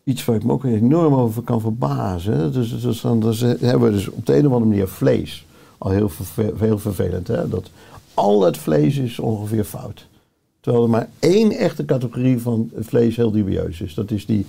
[0.04, 2.36] iets waar ik me ook enorm over kan verbazen.
[2.36, 2.50] hè.
[2.50, 5.46] Dus, dus dan dus hebben we dus op de een of andere manier vlees.
[5.78, 6.10] Al heel,
[6.58, 7.48] heel vervelend, hè?
[7.48, 7.70] Dat
[8.14, 10.06] al het vlees is ongeveer fout.
[10.60, 13.94] Terwijl er maar één echte categorie van vlees heel dubieus is.
[13.94, 14.46] Dat is die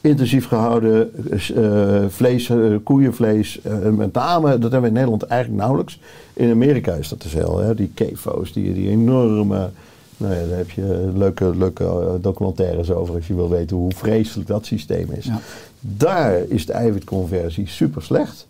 [0.00, 1.10] intensief gehouden
[1.54, 3.60] eh, vlees, eh, koeienvlees.
[3.60, 5.98] eh, met name, dat hebben we in Nederland eigenlijk nauwelijks.
[6.32, 9.70] In Amerika is dat dus heel, hè, die KFO's, die, die enorme...
[10.16, 13.92] Nou ja, daar heb je leuke, leuke eh, documentaires over als je wil weten hoe
[13.94, 15.24] vreselijk dat systeem is.
[15.24, 15.40] Ja.
[15.80, 18.46] Daar is de eiwitconversie super slecht.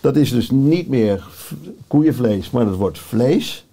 [0.00, 1.26] Dat is dus niet meer
[1.86, 3.66] koeienvlees, maar dat wordt vlees.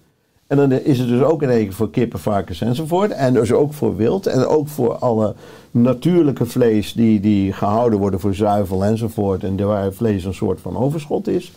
[0.46, 3.10] En dan is het dus ook in één keer voor kippen, varkens enzovoort.
[3.10, 4.26] En dus ook voor wild.
[4.26, 5.34] En ook voor alle
[5.70, 9.44] natuurlijke vlees die, die gehouden worden voor zuivel enzovoort.
[9.44, 11.52] En waar vlees een soort van overschot is.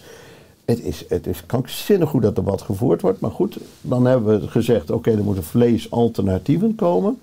[0.70, 3.20] Het is, het is krankzinnig goed dat er wat gevoerd wordt.
[3.20, 7.20] Maar goed, dan hebben we gezegd, oké, er moeten vleesalternatieven komen.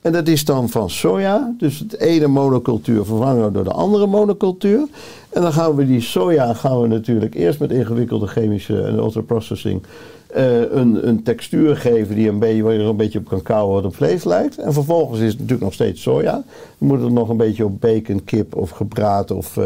[0.00, 1.54] En dat is dan van soja.
[1.58, 4.86] Dus het ene monocultuur vervangen door de andere monocultuur.
[5.30, 9.82] En dan gaan we die soja gaan we natuurlijk eerst met ingewikkelde chemische en ultraprocessing
[10.26, 13.42] eh, een, een textuur geven die een beetje, waar je er een beetje op kan
[13.42, 14.58] kauwen wat op vlees lijkt.
[14.58, 16.42] En vervolgens is het natuurlijk nog steeds soja.
[16.78, 19.64] We moeten er nog een beetje op bacon, kip of gebraad of eh,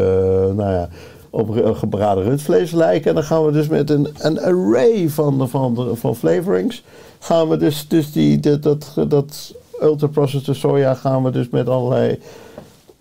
[0.55, 0.89] nou ja,
[1.33, 3.09] op eh, gebraden rundvlees lijken.
[3.09, 6.83] En dan gaan we dus met een, een array van, van, van flavorings.
[7.19, 12.19] Gaan we dus, dus die, dat, dat, ultraprocessed soja gaan we dus met allerlei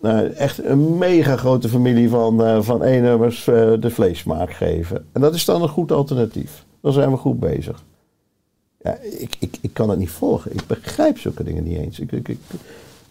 [0.01, 5.07] nou, echt een mega grote familie van, eh van E-nummers de vleessmaak geven.
[5.13, 6.65] En dat is dan een goed alternatief.
[6.81, 7.83] Dan zijn we goed bezig.
[9.19, 10.53] Ik, ik, ik kan het niet volgen.
[10.53, 11.99] Ik begrijp zulke dingen niet eens.
[11.99, 12.39] Ik, ik,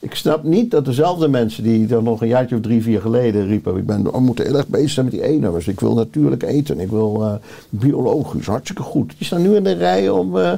[0.02, 3.48] ik snap niet dat dezelfde mensen die dan nog een jaartje of drie, vier geleden
[3.48, 3.78] riepen...
[3.78, 5.68] ik ben, we moeten heel erg bezig zijn met die E-nummers.
[5.68, 6.80] Ik wil natuurlijk eten.
[6.80, 7.34] Ik wil eh,
[7.70, 8.46] biologisch.
[8.46, 9.14] Hartstikke goed.
[9.18, 10.54] Die staan nu in de rij om eh,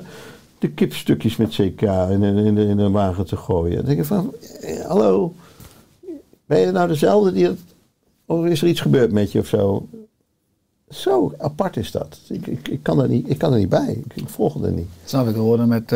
[0.60, 3.76] de kipstukjes met CK in, in, in, de, wagen te gooien.
[3.76, 5.34] Dan denk ik van, eh, hallo...
[6.46, 7.60] Ben je nou dezelfde die het.
[8.26, 9.88] Of is er iets gebeurd met je of zo?
[10.90, 12.20] Zo apart is dat.
[12.28, 14.02] Ik, ik, ik, kan, er niet, ik kan er niet bij.
[14.06, 14.88] Ik, ik volg er niet.
[15.06, 15.92] Snap ik, we worden met,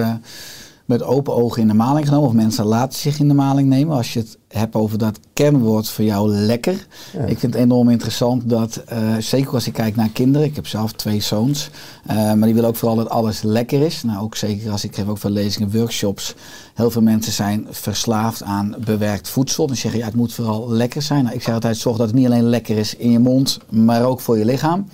[0.88, 2.28] met open ogen in de maling genomen.
[2.30, 3.96] Of mensen laten zich in de maling nemen.
[3.96, 6.88] Als je het hebt over dat kernwoord voor jou lekker.
[7.14, 7.20] Ja.
[7.20, 10.48] Ik vind het enorm interessant dat, eh, zeker als ik kijk naar kinderen.
[10.48, 11.70] Ik heb zelf twee zoons.
[12.06, 14.04] eh, maar die willen ook vooral dat alles lekker is.
[14.04, 16.36] Nou, ook zeker als ik geef ook veel lezingen, workshops.
[16.74, 19.68] Heel veel mensen zijn verslaafd aan bewerkt voedsel.
[19.68, 21.24] Dan zeggen ja, het moet vooral lekker zijn.
[21.24, 24.06] Nou, ik zeg altijd, zorg dat het niet alleen lekker is in je mond, maar
[24.06, 24.88] ook voor je lichaam.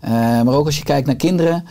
[0.00, 1.64] Eh, maar ook als je kijkt naar kinderen,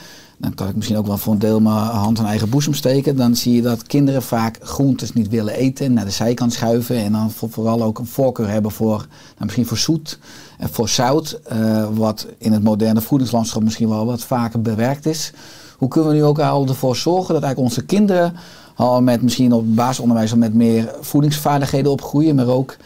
[0.44, 3.16] dan kan ik misschien ook wel voor een deel mijn hand aan eigen boezem steken.
[3.16, 6.96] Dan zie je dat kinderen vaak groentes niet willen eten, naar de zijkant schuiven.
[6.98, 9.08] En dan voor- vooral ook een voorkeur hebben voor, nou,
[9.40, 10.20] misschien voor zoet
[10.58, 11.40] en voor zout.
[11.44, 15.34] eh, wat in het moderne voedingslandschap misschien wel wat vaker bewerkt is.
[15.78, 18.34] Hoe kunnen we nu ook al ervoor zorgen dat eigenlijk onze kinderen
[18.76, 22.78] al met misschien op basisonderwijs al met meer voedingsvaardigheden opgroeien, maar ook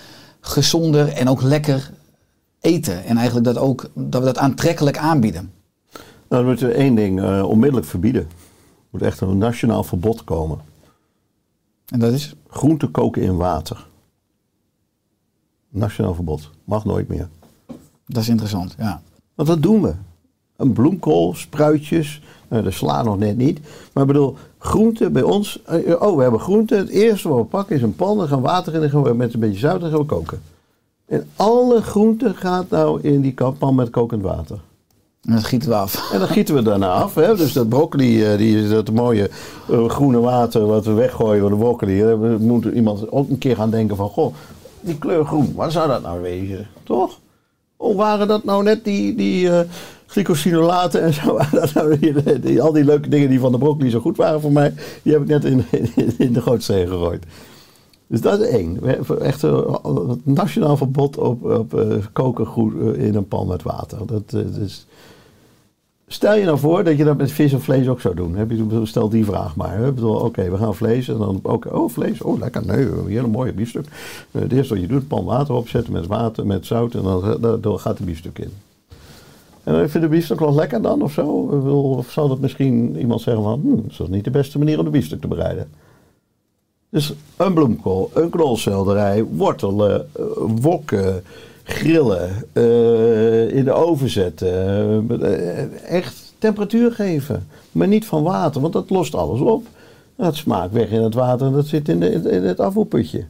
[0.42, 1.92] gezonder en ook lekker
[2.62, 3.06] eten.
[3.06, 5.52] En eigenlijk dat, ook, dat we dat aantrekkelijk aanbieden.
[6.30, 8.22] Nou, dan moeten we één ding eh, onmiddellijk verbieden.
[8.22, 8.28] Er
[8.90, 10.60] moet echt een nationaal verbod komen.
[11.88, 12.36] En dat is?
[12.48, 13.88] Groenten koken in water.
[15.70, 16.50] Nationaal verbod.
[16.64, 17.30] Mag nooit meer.
[18.06, 19.02] Dat is interessant, ja.
[19.36, 19.94] Want wat doen we?
[20.56, 23.60] Een bloemkool, spruitjes, nou, de sla nog net niet.
[23.94, 25.64] Maar ik bedoel, groenten bij ons.
[25.64, 26.78] eh, Oh, we hebben groenten.
[26.78, 28.18] Het eerste wat we pakken is een pan.
[28.18, 28.80] Dan gaan we water in.
[28.80, 30.42] Dan gaan we met een beetje zout en gaan we koken.
[31.06, 34.60] En alle groenten gaat nou in die pan met kokend water.
[35.22, 36.12] En dat gieten we af.
[36.12, 37.16] En dan gieten we daarna af.
[37.16, 37.36] Hè?
[37.36, 39.30] Dus dat broccoli, eh, die, dat mooie
[39.70, 42.02] eh, groene water wat we weggooien van de broccoli.
[42.02, 44.10] Daar moet iemand ook een keer gaan denken van...
[44.10, 44.36] Goh,
[44.82, 46.68] die kleur groen, waar zou dat nou wezen?
[46.84, 47.20] Toch?
[47.78, 49.60] Of waren dat nou net die, die eh,
[50.06, 51.38] glycosinolaten en zo?
[51.52, 54.74] Dat nou al die leuke dingen die van de broccoli zo goed waren voor mij...
[55.04, 55.66] die heb ik net in,
[56.18, 57.26] in de gootsteen gegooid.
[58.08, 58.80] Dus dat is één.
[59.20, 63.64] Echt een een nationaal verbod op, op eh, koken goed, eh, in een pan met
[63.64, 64.06] water.
[64.06, 64.88] Dat, eh, is...
[66.10, 68.36] Stel je nou voor dat je dat met vis en vlees ook zou doen.
[68.36, 69.94] Heb je, stel die vraag maar.
[70.02, 73.54] Oké, we gaan vlees en dan ook, oh vlees, oh lekker, nee, een hele mooie
[73.54, 73.86] biefstuk.
[74.32, 77.62] Eh, Het eerste wat je doet, pan water opzetten met water, met zout en dan,
[77.62, 78.52] dan, gaat de biefstuk in.
[79.64, 81.28] En vind je de biefstuk wel lekker dan of zo?
[81.98, 84.86] Of zou dat misschien iemand zeggen van, hm, is dat niet de beste manier om
[84.86, 85.68] de biefstuk te bereiden?
[86.90, 90.24] Dus een bloemkool, een knolselderij, wortelen, eh,
[90.62, 91.24] wokken,
[91.64, 95.22] grillen, eh, in de oven zetten.
[95.22, 97.48] eh, echt temperatuur geven.
[97.72, 99.66] Maar niet van water, want dat lost alles op.
[100.16, 103.26] Dat smaakt weg in het water en dat zit in, de, in het afvoerputje.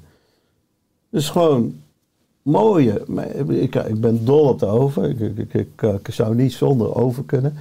[1.09, 1.75] Dus gewoon
[2.41, 3.03] mooie.
[3.47, 5.09] Ik, ik ben dol op de oven.
[5.09, 7.55] Ik, ik, ik, zou niet zonder oven kunnen.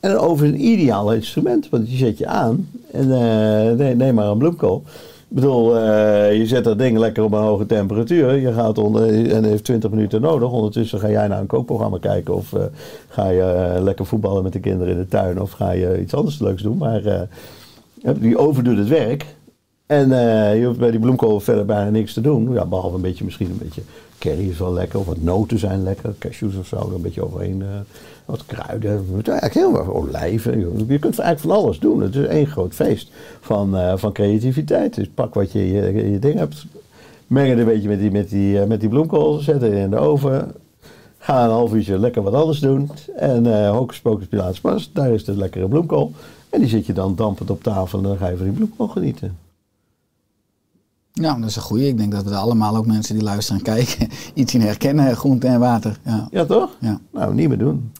[0.00, 2.68] En een oven is een ideaal instrument, want die zet je aan.
[2.92, 4.82] En eh, nee, neem maar een bloemkool.
[5.30, 8.34] Ik bedoel, eh, je zet dat ding lekker op een hoge temperatuur.
[8.34, 10.50] Je gaat onder, en heeft 20 minuten nodig.
[10.50, 12.34] Ondertussen ga jij naar een kookprogramma kijken.
[12.34, 12.62] Of eh,
[13.08, 15.40] ga je eh, lekker voetballen met de kinderen in de tuin.
[15.40, 16.76] Of ga je iets anders leuks doen.
[16.76, 17.28] Maar
[18.18, 19.26] die oven doet het werk.
[19.86, 20.08] En
[20.58, 22.52] je hoeft bij die bloemkool verder bijna niks te doen.
[22.52, 23.82] Ja, behalve een beetje, misschien een beetje
[24.18, 24.98] curry is wel lekker.
[24.98, 26.14] Of wat noten zijn lekker.
[26.18, 26.76] Cashews of zo.
[26.76, 27.62] er Een beetje overheen.
[28.30, 29.04] Wat kruiden.
[29.12, 30.60] Eigenlijk heel veel olijven.
[30.88, 32.00] Je kunt eigenlijk van alles doen.
[32.02, 33.10] Het is één groot feest
[33.40, 34.94] van, eh, van creativiteit.
[34.94, 36.66] Dus pak wat je, je, je ding hebt.
[37.26, 39.38] Meng het een beetje met die, met die, eh, met die bloemkool.
[39.38, 40.52] Zet het in de oven.
[41.18, 42.90] Ga een half uurtje lekker wat anders doen.
[43.16, 44.90] En eh hocus pocus pas.
[44.92, 46.12] Daar is de lekkere bloemkool.
[46.50, 47.98] En die zit je dan dampend op tafel.
[47.98, 49.36] En dan ga je van die bloemkool genieten.
[51.12, 51.88] Ja, dat is een goeie.
[51.88, 55.16] Ik denk dat we er allemaal ook mensen die luisteren en kijken iets in herkennen.
[55.16, 55.98] Groente en water.
[56.04, 56.28] Ja.
[56.30, 56.76] Ja, toch?
[56.78, 57.00] Ja.
[57.12, 57.92] Nou, niet meer doen.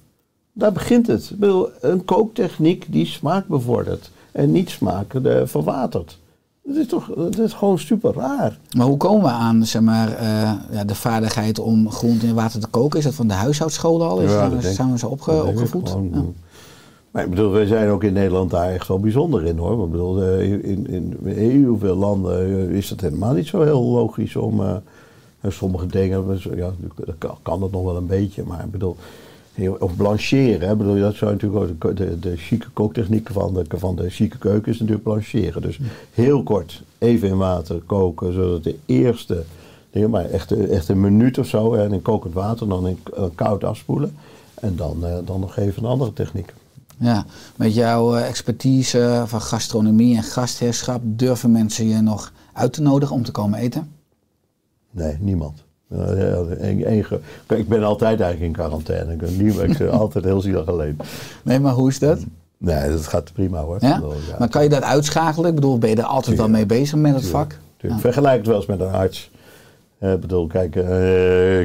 [0.53, 1.31] Daar begint het.
[1.31, 4.11] Ik bedoel, een kooktechniek die smaak bevordert.
[4.33, 6.19] En niet smaak eh, verwatert.
[6.63, 8.59] Dat is toch dat is gewoon super raar.
[8.77, 12.61] Maar hoe komen we aan zeg maar, eh, ja, de vaardigheid om groente en water
[12.61, 12.99] te koken?
[12.99, 14.21] Is dat van de huishoudschool al?
[14.21, 15.97] Is Ja, dat, denk- zijn we zo opge- Dat ik opgevoed?
[16.13, 16.23] Ja.
[17.11, 19.85] Maar ik bedoel, wij zijn ook in Nederland daar echt wel bijzonder in hoor.
[19.85, 24.37] Ik bedoel, eh, in, in heel veel landen is het helemaal niet zo heel logisch
[24.37, 24.63] om
[25.49, 26.41] sommige dingen.
[26.57, 26.71] Ja,
[27.19, 28.97] kan, kan dat nog wel een beetje, maar ik bedoel.
[29.69, 30.77] Of blancheren, hè.
[30.77, 34.39] Bedoel, dat zou natuurlijk ook de, de, de chique kooktechniek van de, van de chique
[34.39, 35.63] keuken is natuurlijk blancheren.
[35.63, 35.81] Dus
[36.13, 39.45] heel kort even in water koken, zodat de eerste,
[39.93, 43.25] nee, maar echt, echt een minuut of zo, en in kokend water, dan in eh,
[43.35, 44.17] koud afspoelen.
[44.55, 46.55] En dan, eh, dan nog even een andere techniek.
[46.99, 47.25] Ja,
[47.57, 53.15] met jouw eh, expertise van gastronomie en gastheerschap durven mensen je nog uit te nodigen
[53.17, 53.93] om te komen eten?
[54.91, 55.63] Nee, niemand.
[55.91, 57.05] Eh,
[57.47, 59.13] Kijk, ik ben altijd eigenlijk in quarantaine.
[59.13, 60.97] Ik ben, niet, ik ben altijd heel zielig alleen.
[61.43, 62.19] Nee, maar hoe is dat?
[62.59, 63.77] Nee, dat gaat prima hoor.
[63.81, 64.03] Ja?
[64.39, 65.49] Maar kan je dat uitschakelen?
[65.49, 67.59] Ik bedoel, ben je er altijd wel mee bezig met het vak?
[67.77, 68.01] tuurlijk.
[68.01, 69.31] Vergelijk het wel eens met een arts.
[69.99, 70.83] Eh, Ik bedoel, kijk, eh,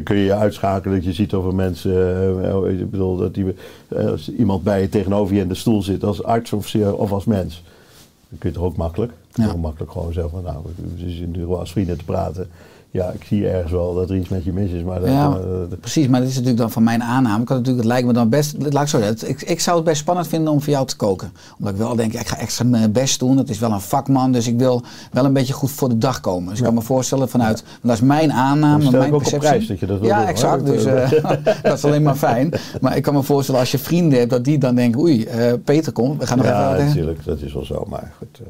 [0.04, 1.94] kun je je uitschakelen dat je ziet of er mensen,
[2.44, 3.56] eh, ik bedoel, dat die,
[3.88, 7.12] eh, als iemand bij je tegenover je in de stoel zit als arts of, of
[7.12, 7.64] als mens.
[8.30, 9.12] Dan kun je toch ook makkelijk.
[9.34, 9.44] Ja.
[9.48, 12.50] Heel makkelijk gewoon zeggen van, nou, we zitten nu wel als vrienden te praten.
[12.96, 15.28] Ja, ik zie ergens wel dat er iets met je mis is, maar dat, Ja,
[15.28, 15.34] eh,
[15.70, 17.42] dat- precies, maar dat is natuurlijk dan van mijn aanname.
[17.42, 19.76] Ik had natuurlijk, het lijkt me dan best, laat ik zo zeggen, ik, ik zou
[19.76, 21.32] het best spannend vinden om voor jou te koken.
[21.58, 23.38] Omdat ik wel denk, ik ga extra mijn best doen.
[23.38, 24.82] Het is wel een vakman, dus ik wil
[25.12, 26.50] wel een beetje goed voor de dag komen.
[26.50, 29.16] Dus ik kan me voorstellen vanuit, want dat is mijn aanname, stel mijn ik ook
[29.16, 29.50] op perceptie.
[29.50, 30.66] prijs dat je dat Ja, doen, exact.
[30.66, 31.22] Dus Dat, eh,
[31.64, 32.54] dat is alleen maar fijn.
[32.82, 35.54] Maar ik kan me voorstellen als je vrienden hebt, dat die dan denken, oei, eh,
[35.64, 36.78] Peter komt, we gaan nog ja, even...
[36.78, 38.42] wat- natuurlijk, dat is wel zo, maar goed.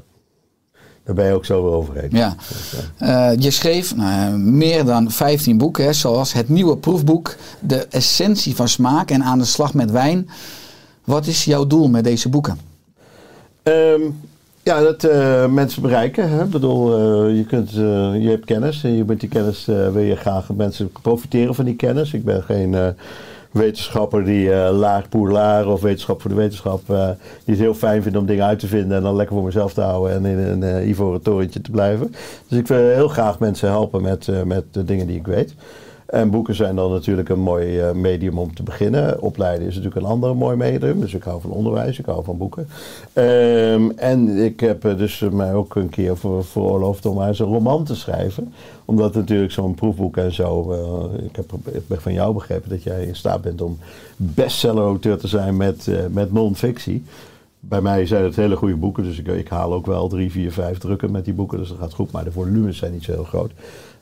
[1.05, 2.09] Daar ben je ook zo weer overheen.
[2.11, 2.35] Ja.
[2.97, 8.55] Eh, je schreef nou, meer dan 15 boeken, hè, zoals het nieuwe proefboek De Essentie
[8.55, 10.29] van Smaak en Aan de Slag met Wijn.
[11.03, 12.57] Wat is jouw doel met deze boeken?
[13.63, 14.01] Ehm,
[14.63, 16.29] ja, dat eh, mensen bereiken.
[16.29, 16.43] Hè?
[16.43, 20.15] Ik bedoel, eh, je, kunt, je hebt kennis en je met die kennis wil je
[20.15, 22.13] graag mensen profiteren van die kennis.
[22.13, 22.95] Ik ben geen
[23.55, 27.09] wetenschapper die eh laag poerlaar of wetenschap voor de wetenschap, eh,
[27.43, 29.73] die het heel fijn vindt om dingen uit te vinden en dan lekker voor mezelf
[29.73, 32.15] te houden en in een eh, ivoren torentje te blijven.
[32.47, 35.55] Dus ik wil heel graag mensen helpen met, met de dingen die ik weet.
[36.05, 39.21] En boeken zijn dan natuurlijk een mooi eh, medium om te beginnen.
[39.21, 40.99] Opleiden is natuurlijk een ander mooi medium.
[40.99, 42.67] Dus ik hou van onderwijs, ik hou van boeken.
[43.13, 47.45] Ehm, en ik heb eh, dus mij ook een keer voor, veroorloofd om eens een
[47.45, 48.53] roman te schrijven.
[48.85, 50.71] Omdat natuurlijk zo'n proefboek en zo...
[50.71, 53.77] eh, ik, heb, ik heb van jou begrepen dat jij in staat bent om
[54.17, 57.03] bestseller-auteur te zijn met, eh, met non-fictie.
[57.59, 60.51] Bij mij zijn het hele goede boeken, dus ik, ik haal ook wel drie, vier,
[60.51, 61.57] vijf drukken met die boeken.
[61.57, 63.51] Dus dat gaat goed, maar de volumes zijn niet zo heel groot.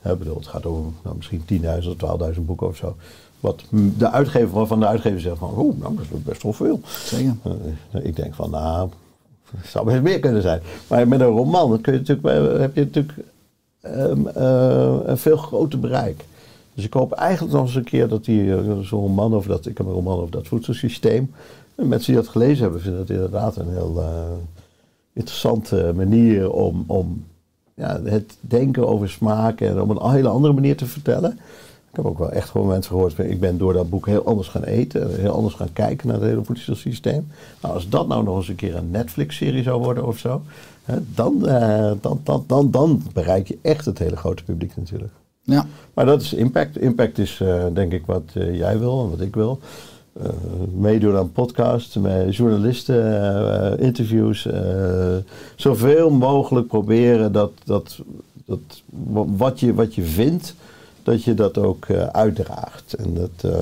[0.04, 1.42] Hè, Ik bedoel, het gaat over nou, misschien
[1.82, 2.96] 10.000 of 12.000 boeken of zo.
[3.40, 3.62] Wat
[3.98, 6.80] de uitgever waarvan de uitgever zegt van, oh, nou, dat is best wel veel.
[7.04, 7.34] Zeker.
[7.90, 8.88] Eh, ik denk van, nou,
[9.56, 10.60] het zou best meer kunnen zijn.
[10.86, 13.18] Maar met een roman dan kun je natuurlijk, eh, heb je natuurlijk
[13.80, 16.24] ehm, eh, een veel groter bereik.
[16.74, 19.66] Dus ik hoop eigenlijk nog eens een keer dat die, eh, zo'n roman over dat,
[19.66, 21.34] ik heb een roman over dat voedselsysteem.
[21.74, 24.32] En mensen die dat gelezen hebben, vinden dat inderdaad een heel eh,
[25.12, 27.24] interessante manier om, om
[27.74, 31.38] ja, het denken over smaak en op een hele andere manier te vertellen.
[31.90, 34.48] Ik heb ook wel echt gewoon mensen gehoord, ik ben door dat boek heel anders
[34.48, 37.26] gaan eten, en heel anders gaan kijken naar het hele voedselsysteem.
[37.62, 40.42] Nou, als dat nou nog eens een keer een Netflix-serie zou worden of zo,
[40.84, 45.12] hè, dan, eh, dan, dan, dan, dan bereik je echt het hele grote publiek natuurlijk.
[45.42, 45.66] Ja.
[45.94, 46.78] Maar dat is impact.
[46.78, 49.58] Impact is eh, denk ik wat eh, jij wil en wat ik wil.
[50.22, 50.28] Eh,
[50.74, 53.22] meedoen aan podcasts, met journalisten,
[53.78, 54.46] eh, interviews.
[54.46, 55.16] eh,
[55.56, 57.98] zoveel mogelijk proberen dat, dat,
[58.46, 60.54] dat wa- wat, je, wat je vindt,
[61.02, 62.92] dat je dat ook uitdraagt.
[62.94, 63.52] En dat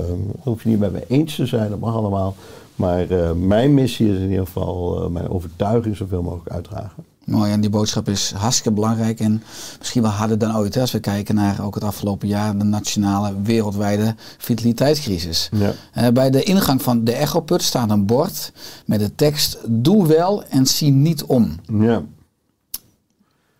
[0.41, 2.35] hoef je niet met me eens te zijn, dat mag allemaal.
[2.77, 7.05] Maar mijn missie is in ieder geval mijn overtuiging zoveel mogelijk uitdragen.
[7.25, 9.43] Mooi, en die boodschap is hartstikke belangrijk en
[9.79, 10.75] misschien wel harder dan ooit.
[10.75, 15.49] Hè, als we kijken naar ook het afgelopen jaar, de nationale wereldwijde vitaliteitscrisis.
[15.53, 15.73] Ja.
[15.93, 18.53] Eh, bij de ingang van de Echoput staat een bord
[18.87, 21.57] met de tekst: Doe wel en zie niet om.
[21.79, 22.03] Ja.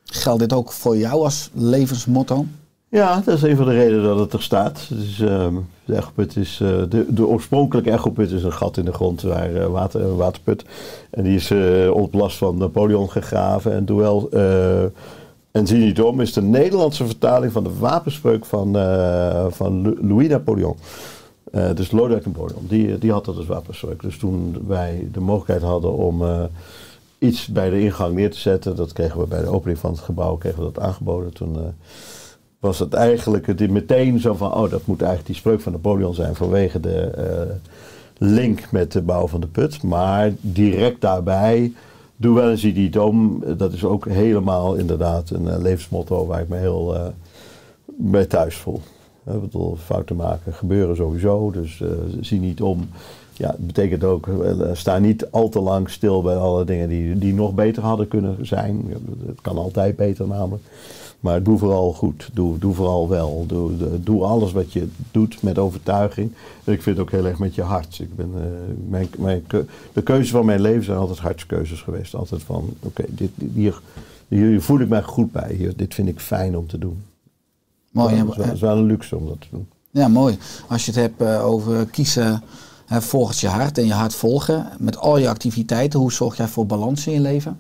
[0.05, 2.47] Geldt dit ook voor jou als levensmotto?
[2.93, 4.89] Ja, dat is een van de redenen dat het er staat.
[5.21, 9.23] Ehm, de, echoput is, eh, de, de oorspronkelijke echoput is een gat in de grond
[9.23, 10.65] waar eh, water, een waterput.
[11.11, 13.73] En die is eh ontlast van Napoleon gegraven.
[13.73, 14.31] En Duel
[15.51, 18.73] en zie niet om is de Nederlandse vertaling van de wapenspreuk van,
[19.53, 20.77] van Louis Napoleon.
[21.75, 24.03] Dus Lodewijk Napoleon, die, die had dat als wapenspreuk.
[24.03, 26.23] Dus toen wij de mogelijkheid hadden om
[27.19, 30.01] iets bij de ingang neer te zetten, dat kregen we bij de opening van het
[30.01, 31.33] gebouw kregen we dat aangeboden.
[31.33, 31.57] Toen
[32.63, 36.15] was het eigenlijk het meteen zo van, oh dat moet eigenlijk die spreuk van Napoleon
[36.15, 37.55] zijn vanwege de eh,
[38.19, 39.83] link met de bouw van de put.
[39.83, 41.73] Maar direct daarbij,
[42.17, 46.49] doe wel eens die dom, dat is ook helemaal inderdaad een eh, levensmotto waar ik
[46.49, 47.07] me heel eh,
[47.87, 48.81] bij thuis voel.
[49.27, 51.83] Ik bedoel, fouten maken gebeuren sowieso, dus
[52.21, 52.89] zie niet om.
[53.33, 54.29] Ja, het betekent ook,
[54.73, 58.47] sta niet al te lang stil bij alle dingen die, die nog beter hadden kunnen
[58.47, 58.95] zijn.
[59.27, 60.63] Het kan altijd beter namelijk.
[61.23, 62.31] Maar doe vooral goed.
[62.33, 63.45] Doe, doe vooral wel.
[63.47, 63.71] Doe,
[64.03, 66.33] doe alles wat je doet met overtuiging.
[66.65, 67.99] En ik vind het ook heel erg met je hart.
[67.99, 68.43] Ik ben, eh,
[68.89, 72.15] mijn, mijn, keu- de keuzes van mijn leven zijn altijd hartskeuzes geweest.
[72.15, 73.81] Altijd van, oké, dit, dit- hier,
[74.29, 75.55] hier voel ik mij goed bij.
[75.55, 77.03] Hier, dit vind ik fijn om te doen.
[77.91, 78.15] Mooi.
[78.15, 79.67] Het is het is wel een luxe om dat te doen.
[79.91, 80.39] Ja, mooi.
[80.69, 82.43] Als je het hebt eh, over kiezen
[82.87, 84.67] hè, volgens je hart en je hart volgen.
[84.79, 87.59] Met al je activiteiten, hoe zorg jij voor balans in je leven?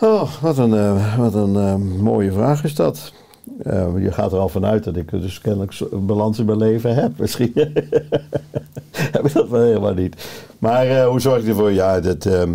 [0.00, 3.12] Oh, wat een, eh, wat een eh, mooie vraag is dat.
[3.62, 6.94] Eh, je gaat er al vanuit dat ik dus kennelijk een balans in mijn leven
[6.94, 7.18] heb.
[7.20, 7.52] Misschien
[8.92, 10.28] heb ik dat wel helemaal niet.
[10.58, 11.72] Maar hoe zorg ik ervoor?
[11.72, 12.54] Ja, dat, ehm,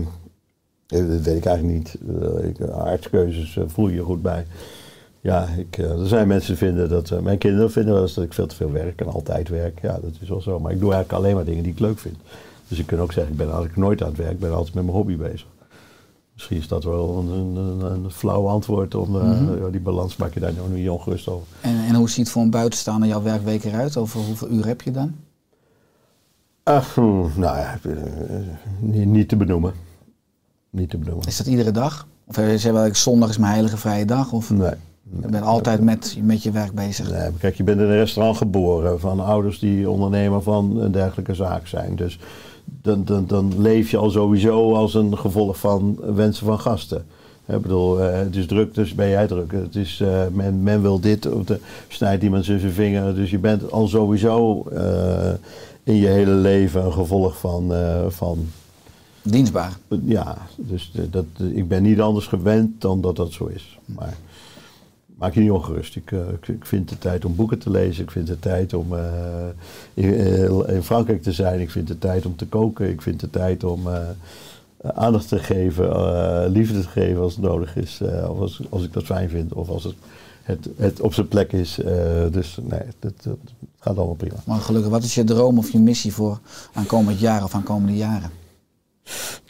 [0.87, 1.97] eh, weet ik eigenlijk niet.
[2.43, 4.45] Ik, aardkeuzes voel je goed bij.
[5.21, 7.21] Ja, ik, er zijn mensen die vinden dat...
[7.21, 9.81] mijn kinderen vinden wel eens dat ik veel te veel werk en altijd werk.
[9.81, 10.59] Ja, dat is wel zo.
[10.59, 12.17] Maar ik doe eigenlijk alleen maar dingen die ik leuk vind.
[12.67, 14.31] Dus ik kan ook zeggen, ik ben eigenlijk nooit aan het werk.
[14.31, 15.47] Ik ben altijd met mijn hobby bezig.
[16.43, 20.33] Misschien is dat wel een, een, een flauw antwoord om eh, ja, die balans maak
[20.33, 21.47] je daar nou niet ongerust over.
[21.61, 23.97] En, en hoe ziet voor een buitenstaander jouw werkweek eruit?
[23.97, 25.15] Over hoeveel uur heb je dan?
[26.63, 27.95] Ach, hmm, nou ja, eh,
[28.79, 29.73] niet, niet te benoemen.
[30.69, 31.27] Niet te benoemen.
[31.27, 32.07] Is dat iedere dag?
[32.27, 34.31] Of zeggen wel, zondag is mijn heilige vrije dag?
[34.31, 34.71] Of Nee.
[35.21, 37.11] je bent altijd met, met je werk bezig?
[37.11, 41.33] Nee, kijk, je bent in een restaurant geboren van ouders die ondernemer van een dergelijke
[41.33, 41.95] zaak zijn.
[41.95, 42.19] Dus
[42.65, 47.05] dan, dan, dan leef je al sowieso als een gevolg van wensen van gasten.
[47.47, 49.51] Ik bedoel, eh, het is druk, dus ben jij druk.
[49.51, 53.15] Het is, eh, men, men wil dit, of de, snijdt iemand zijn vinger.
[53.15, 55.33] Dus je bent al sowieso eh,
[55.83, 57.73] in je hele leven een gevolg van,
[58.07, 58.47] van
[59.21, 59.77] Dienstbaar.
[60.05, 63.79] ja, dus dat, ik ben niet anders gewend dan dat dat zo is.
[63.85, 64.17] Maar
[65.17, 65.95] maak je niet ongerust.
[65.95, 68.03] Ik, eh, ik, ik vind de tijd om boeken te lezen.
[68.03, 69.03] Ik vind de tijd om eh,
[69.93, 71.59] in, eh, in Frankrijk te zijn.
[71.59, 72.89] Ik vind de tijd om te koken.
[72.89, 73.87] Ik vind de tijd om
[74.81, 78.01] aandacht te geven, liefde te geven als het nodig is.
[78.27, 79.53] of als, als ik dat fijn vind.
[79.53, 79.95] Of als het,
[80.43, 81.79] het, het op zijn plek is.
[82.31, 83.37] Dus nee, dat, dat
[83.79, 84.35] gaat allemaal prima.
[84.45, 86.39] Maar gelukkig, wat is je droom of je missie voor
[86.73, 88.42] aankomend jaar of aankomende jaren?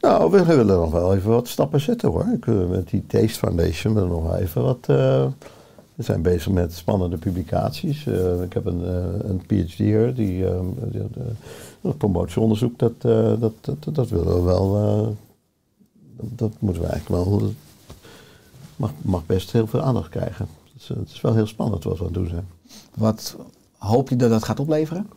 [0.02, 2.26] Nou, we willen nog wel even wat stappen zetten hoor.
[2.34, 4.78] Ik, wil met die Taste Foundation willen we nog wel even wat.
[4.88, 5.26] eh,
[5.96, 8.06] we zijn bezig met spannende publicaties.
[8.08, 10.60] Eh, ik heb een, eh, een PhD hier, die, eh,
[10.92, 11.08] die, eh,
[11.82, 14.76] dat promotieonderzoek, dat, eh, dat, dat, dat willen we wel.
[14.78, 15.08] eh,
[16.18, 17.52] dat, dat moeten we eigenlijk wel.
[18.76, 20.48] mag, mag best heel veel aandacht krijgen.
[20.74, 22.48] Het is, het is wel heel spannend wat we aan het doen zijn.
[22.96, 23.36] Wat
[23.78, 25.10] hoop je dat dat gaat opleveren?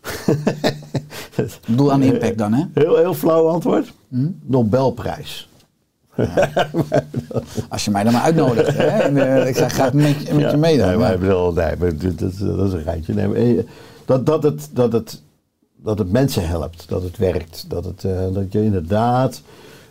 [1.66, 2.64] Bedoel aan impact dan, hè?
[2.74, 3.92] Heel, heel flauw antwoord.
[4.42, 5.48] Nobelprijs.
[7.68, 8.76] Als je mij dan maar uitnodigt.
[8.76, 8.86] Hè?
[8.86, 10.88] En, eh, ik ga graag met, je- met je mee dan.
[10.88, 13.14] Nee, maar bedoel, nee, dat, dat is een rijtje.
[13.14, 13.64] Nee, eh,
[14.04, 15.22] dat, dat, het, dat, het,
[15.76, 17.64] dat het mensen helpt, dat het werkt.
[17.68, 19.42] Dat, het, eh, dat, je inderdaad,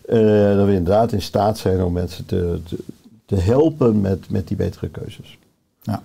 [0.05, 0.17] eh,
[0.55, 2.77] dat we inderdaad in staat zijn om mensen te, te,
[3.25, 5.37] te helpen met, met die betere keuzes.
[5.85, 6.01] Ja.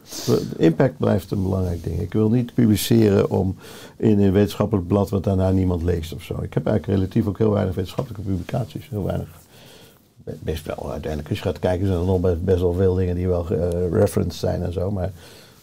[0.56, 2.00] Impact blijft een belangrijk ding.
[2.00, 3.56] Ik wil niet publiceren om
[3.96, 6.34] in een wetenschappelijk blad wat daarna niemand leest of zo.
[6.42, 8.88] Ik heb eigenlijk relatief ook heel weinig wetenschappelijke publicaties.
[8.90, 9.28] Heel weinig.
[10.24, 10.90] Best wel.
[10.90, 13.46] Uiteindelijk, als je gaat kijken, zijn er nog best, wel veel dingen die wel
[13.92, 14.90] referenced zijn en zo.
[14.90, 15.10] Maar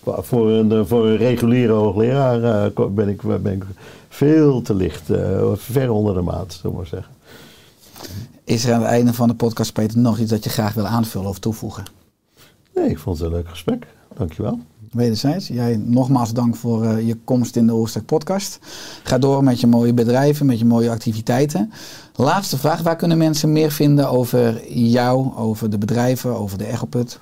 [0.04, 3.64] voor een, eh, voor een reguliere hoogleraar eh, ben, ik, ben ik
[4.10, 5.10] veel te licht.
[5.56, 7.14] ver onder de maat, zullen we maar zeggen.
[8.44, 10.88] Is er aan het einde van de podcast, Peter, nog iets dat je graag wil
[10.88, 11.84] aanvullen of toevoegen?
[12.76, 13.88] Nee, ik vond het een leuk gesprek.
[14.18, 14.60] Dankjewel.
[14.92, 15.48] Wederzijds.
[15.48, 18.60] Jij nogmaals dank voor eh, je komst in de Oorstek podcast.
[19.04, 21.72] Ga door met je mooie bedrijven, met je mooie activiteiten.
[22.16, 22.82] Laatste vraag.
[22.82, 27.20] Waar kunnen mensen meer vinden over jou, over de bedrijven, over de Echoput?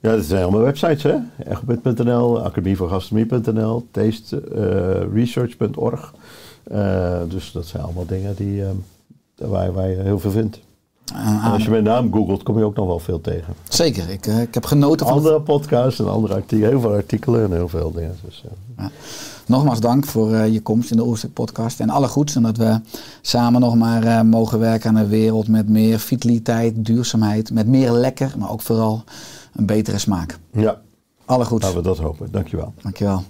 [0.00, 1.16] Ja, dat zijn allemaal websites, hè?
[1.44, 6.14] Echopit.nl, academievoorgastronomie.nl, tasteresearch.org.
[6.62, 8.68] Eh, dus dat zijn allemaal dingen die, eh,
[9.34, 10.60] waar, waar je heel veel vindt.
[11.14, 11.52] Aan.
[11.52, 13.54] als je mijn naam googelt, kom je ook nog wel veel tegen.
[13.68, 16.92] Zeker, ik, eh, ik heb genoten van het Andere podcasts en andere artikelen, heel veel
[16.92, 18.16] artikelen en heel veel dingen.
[18.24, 18.44] Dus,
[18.76, 18.84] eh,
[19.46, 21.80] Nogmaals dank voor eh, je komst in de Oerstek podcast.
[21.80, 22.34] En alle goeds.
[22.36, 22.80] En dat we
[23.22, 27.52] samen nog maar eh, mogen werken aan een wereld met meer vitaliteit, duurzaamheid.
[27.52, 29.04] Met meer lekker, maar ook vooral
[29.54, 30.38] een betere smaak.
[30.52, 30.80] ja,
[31.24, 31.64] Alle goeds.
[31.64, 32.28] laten we dat hopen.
[32.30, 32.72] Dankjewel.
[32.82, 33.22] Dankjewel.